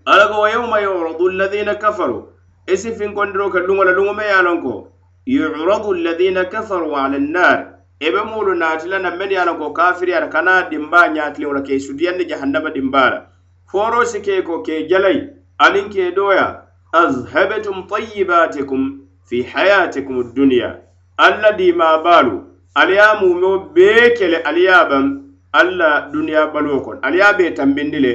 alla 0.05 0.25
wa 0.39 0.49
yawma 0.49 0.79
yuradu 0.81 1.29
alladhina 1.29 1.75
kafaru 1.75 2.29
esi 2.67 2.91
fin 2.95 3.13
kondiro 3.13 3.49
ka 3.49 3.59
luŋo 3.59 3.83
la 3.83 3.91
luŋo 3.91 4.13
me 4.15 4.23
ye 4.23 4.61
ko? 4.63 4.91
Yuradu 5.25 5.93
alladhina 5.95 6.45
kafaru 6.45 6.95
ala 6.95 7.15
an-nar 7.17 7.57
ebe 7.99 8.21
mulu 8.23 8.55
natila 8.55 8.99
na 8.99 9.15
men 9.15 9.31
ye 9.31 9.43
ko? 9.59 9.73
Kafiri 9.73 10.11
ko 10.11 10.27
kana 10.29 10.69
dimba 10.69 11.07
ñaatiliŋo 11.15 11.51
wala 11.51 11.61
ke 11.61 11.75
i 11.75 11.79
sutiyandi 11.79 12.25
jahannama 12.29 12.71
dimbala 12.71 13.27
foro 13.67 14.05
sike 14.05 14.43
ko 14.43 14.61
ke 14.63 14.87
jalai 14.87 15.27
alin 15.59 15.89
ke 15.89 16.15
doya 16.15 16.63
azhabtum 16.93 17.87
tayyibatikum 17.87 19.06
fi 19.27 19.43
hayatikum 19.43 20.33
duniya 20.33 20.69
alla 21.17 21.51
dimaa 21.51 21.97
baalu 22.03 22.43
ali 22.75 22.93
ye 22.93 23.01
a 23.01 23.19
mumeo 23.21 23.59
bee 23.75 24.09
kele 24.17 24.37
ali 24.37 24.63
ye 24.63 24.71
a 24.71 25.03
alla 25.51 26.09
duniya 26.11 26.47
baluwo 26.53 26.81
kono 26.81 26.99
ali 27.01 27.19
ye 27.19 27.33
bee 27.37 27.51
tambindi 27.51 27.99
le 27.99 28.13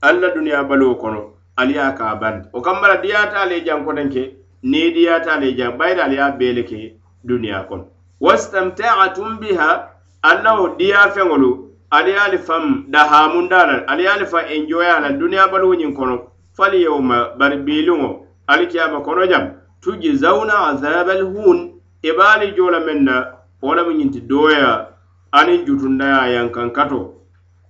alla 0.00 0.30
duniya 0.30 0.64
baluwo 0.64 0.94
kono 0.94 1.20
ali 1.56 1.74
ye 1.76 1.92
ka 1.98 2.10
a 2.10 2.16
bandi 2.16 2.48
wo 2.52 2.60
kamma 2.60 2.88
la 2.88 2.96
diyaata 2.96 3.40
ali 3.40 3.54
ye 3.54 3.64
jankoteŋ 3.64 4.08
ke 4.14 4.22
niŋ 4.62 4.92
diyaata 4.94 5.32
ali 5.32 5.46
ye 5.46 5.56
jaŋ 5.56 5.80
ali 6.04 6.16
ye 6.16 6.32
bee 6.38 6.52
le 6.52 6.62
ke 6.62 6.94
duniya 7.24 7.66
kono 7.68 7.84
wastamtaatum 8.20 9.38
biha. 9.40 9.90
Alla 10.24 10.54
wo 10.60 10.68
diya 10.78 11.12
feŋolu 11.14 11.50
ali 11.90 12.10
ye 12.10 12.18
ali 12.18 12.38
faŋ 12.38 12.84
dahamunda 12.88 13.66
la 13.66 13.84
ali 13.86 14.02
ye 14.02 14.08
ali 14.08 14.24
faŋ 14.24 14.44
enjoya 14.54 15.00
la 15.00 15.08
duniya 15.12 15.48
baluwo 15.52 15.74
ñiŋ 15.74 15.92
kono 15.94 16.16
fali 16.56 16.82
yewma 16.82 17.36
bari 17.38 17.56
biiliŋo 17.56 18.26
ali 18.46 18.66
kiyama 18.66 19.00
kono 19.00 19.26
jam. 19.26 19.63
tujzawna 19.84 20.54
azabal 20.68 21.22
hun 21.22 21.58
e 22.02 22.08
i 22.08 22.12
be 22.16 22.22
ali 22.22 22.52
jo 22.56 22.70
la 22.70 22.80
meŋ 22.80 22.98
na 23.04 23.16
wo 23.62 23.74
lemu 23.74 23.92
ñinti 23.92 24.20
dooya 24.20 24.88
aniŋ 25.32 25.64
jutundaya 25.66 26.26
yankaŋ 26.34 26.72
kato 26.72 27.00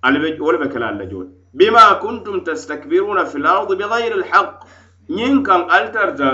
albe 0.03 0.39
wala 0.39 0.59
be 0.59 0.69
kala 0.69 0.87
ali 0.89 1.07
la 1.11 1.27
bima 1.55 1.99
kuntum 2.03 2.45
tastakbiruna 2.45 3.27
fil 3.27 3.47
ardi 3.47 3.75
bigayri 3.81 4.17
lhaq 4.23 4.63
ñiŋ 5.11 5.43
kaŋ 5.43 5.61
ali 5.75 5.91
tarta 5.93 6.31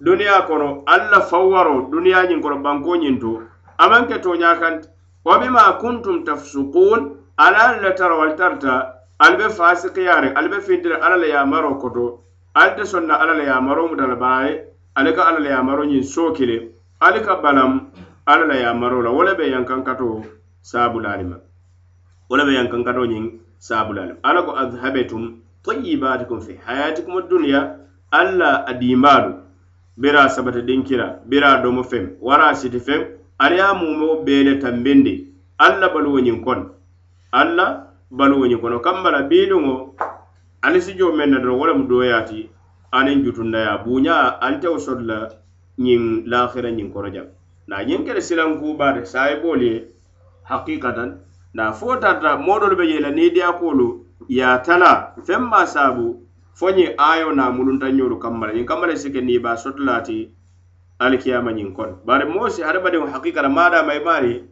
duniya 0.00 0.46
kono 0.46 0.82
ali 0.86 1.10
la 1.10 1.20
fawwaro 1.20 1.90
duniya 1.90 2.26
nyin 2.28 2.40
kono 2.42 2.62
banko 2.62 2.94
ñiŋ 2.96 3.18
to. 3.20 3.42
A 3.78 4.06
ke 4.06 4.18
toñaa 4.22 4.58
kanti 4.60 4.88
wa 5.24 5.38
bima 5.38 5.78
kuntum 5.82 6.24
tafsuqun 6.24 7.00
ala 7.36 7.82
la 7.82 7.90
tara 7.94 8.16
wal 8.16 8.36
tarta 8.36 9.02
albe 9.18 9.50
fasiqiyare 9.50 10.28
albe 10.30 10.38
ali 10.38 10.48
be 10.48 10.58
fintiri 10.66 10.94
ala 10.94 11.16
le 11.16 11.28
yamaro 11.28 11.74
koto. 11.82 12.20
Ali 12.54 12.76
te 12.76 12.84
sonna 12.84 13.14
ala 13.14 13.34
le 13.34 13.44
yamaro 13.44 13.88
muta 13.88 14.06
le 14.06 14.73
ale 14.94 15.12
ka 15.12 15.26
alla 15.26 15.40
la 15.40 15.50
yamaro 15.50 15.84
ñiŋ 15.84 16.02
soo 16.02 16.32
kile 16.32 16.70
ali 17.00 17.20
ka 17.20 17.36
balam 17.42 17.90
alla 18.26 18.44
la 18.46 18.54
yamaro 18.56 19.02
la 19.02 19.10
wo 19.10 19.22
le 19.24 19.34
be 19.34 19.50
yankankato 19.50 20.24
saabulaali 20.62 21.24
ma. 21.24 21.36
Wo 22.30 22.36
le 22.36 22.44
be 22.44 22.52
yankankato 22.54 23.02
ñiŋ 23.06 23.24
saabulaali 23.58 24.12
ma. 24.12 24.18
Alla 24.22 24.42
ko 24.42 24.52
adhabetum 24.56 25.42
tayibatikum 25.64 26.40
fi 26.40 26.54
hayatikum 26.66 27.18
adduniya 27.18 27.60
alla 28.10 28.64
a 28.66 28.72
diimaalu 28.74 29.34
bira 29.96 30.28
sabata 30.28 30.60
dinkira 30.62 31.18
bira 31.26 31.58
domo 31.62 31.82
feŋ 31.82 32.04
wara 32.20 32.54
siti 32.54 32.78
feŋ 32.78 33.00
ali 33.38 33.56
ye 33.58 33.66
mumo 33.74 33.90
mumeo 33.98 34.22
bee 34.24 34.44
le 34.44 34.58
tambindi 34.62 35.26
alla 35.58 35.88
baluwo 35.88 36.20
ñiŋ 36.20 36.40
kono. 36.44 36.70
Alla 37.32 37.90
baluwo 38.10 38.46
ñiŋ 38.46 38.60
kono. 38.60 38.78
Kambala 38.78 39.22
biiliŋo 39.22 39.94
ali 40.62 40.80
si 40.80 40.94
joo 40.94 41.12
meŋ 41.12 41.30
na 41.30 41.38
doroŋ 41.42 41.58
wo 41.58 41.66
lemu 41.66 41.84
dooyaati 41.88 42.50
aniŋ 42.98 43.18
jutundaya 43.24 43.82
buuña 43.84 44.38
antewo 44.46 44.78
soto 44.78 45.02
la 45.10 45.18
ñiŋ 45.84 46.02
lahira 46.30 46.70
ñiŋ 46.70 46.88
koro 46.92 47.10
korojaŋ 47.10 47.26
na 47.68 47.76
ñiŋ 47.88 48.00
kele 48.06 48.20
silankubaate 48.20 49.02
saayiboolu 49.12 49.64
ye 49.70 49.76
haqiqatan 50.50 51.10
na 51.54 51.72
fo 51.72 51.96
tarta 52.02 52.30
moodolu 52.46 52.76
be 52.76 52.84
je 52.90 52.98
la 53.04 53.10
niŋ 53.10 53.28
diyakoolu 53.34 53.86
ye 54.28 54.46
tala 54.66 54.92
feŋ 55.26 55.42
maa 55.52 55.66
saabu 55.74 56.06
fo 56.58 56.66
ñiŋ 56.76 56.90
ayo 57.10 57.28
na 57.38 57.50
muluntañoolu 57.56 58.16
kamma 58.22 58.46
la 58.46 58.52
ñiŋ 58.56 58.66
kamma 58.70 58.86
la 58.86 58.96
sike 59.02 59.20
niŋ 59.20 59.36
i 59.38 59.56
soto 59.62 59.82
laati 59.88 60.18
alikiyama 60.98 61.50
ñiŋ 61.52 61.70
kono. 61.76 61.94
Bari 62.06 62.24
moo 62.32 62.48
si 62.48 62.62
hadamadiŋo 62.62 63.06
haqiqata 63.12 63.48
maadama 63.48 63.92
i 63.98 64.00
maari 64.06 64.32
i 64.34 64.42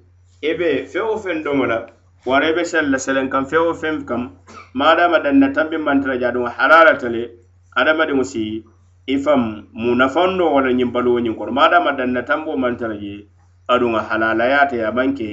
e 0.51 0.55
be 0.59 0.69
feŋ 0.91 1.05
wo 1.11 1.17
feŋ 1.25 1.45
domo 1.45 1.65
la 1.67 1.79
wara 2.27 2.47
i 2.51 2.53
be 2.57 2.65
sele 2.65 2.89
la 2.91 2.99
selen 2.99 3.31
kam 3.31 3.45
feŋ 3.51 3.75
feŋ 3.81 4.05
kam 4.09 4.23
maadama 4.75 5.19
danna 5.25 5.53
tambi 5.55 5.77
mantara 5.79 6.19
jaaduŋo 6.19 6.49
halalata 6.57 7.09
le 7.15 7.42
hadamadiŋo 7.77 8.25
si 8.33 8.43
i 9.07 9.17
faŋ 9.25 9.41
munafaŋo 9.83 10.37
do 10.39 10.45
walla 10.55 10.71
ñiŋ 10.79 10.91
baluwo 10.95 11.19
ñiŋ 11.25 11.35
kono 11.39 11.53
maadama 11.59 11.91
danna 11.99 12.23
tamboo 12.29 12.57
maŋ 12.63 12.75
tara 12.81 12.97
je 13.03 13.15
aduŋ 13.73 13.93
a 13.97 14.03
halalayaate 14.09 14.77
a 14.85 14.91
maŋ 14.97 15.09
ke 15.19 15.29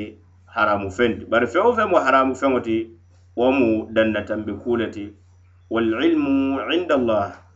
haramu 0.55 0.89
feŋ 0.97 1.11
ti 1.19 1.23
bari 1.31 1.47
feŋ 1.51 1.63
wo 1.65 1.71
feŋ 1.77 1.87
mu 1.91 1.97
haramu 2.05 2.33
feŋo 2.35 2.59
ti 2.67 2.77
wo 3.37 3.51
mu 3.51 3.67
danna 3.95 4.21
tambi 4.27 4.53
kuu 4.61 4.75
le 4.79 4.87
ti 4.95 5.05
inda 6.75 6.95
allah. 6.95 7.48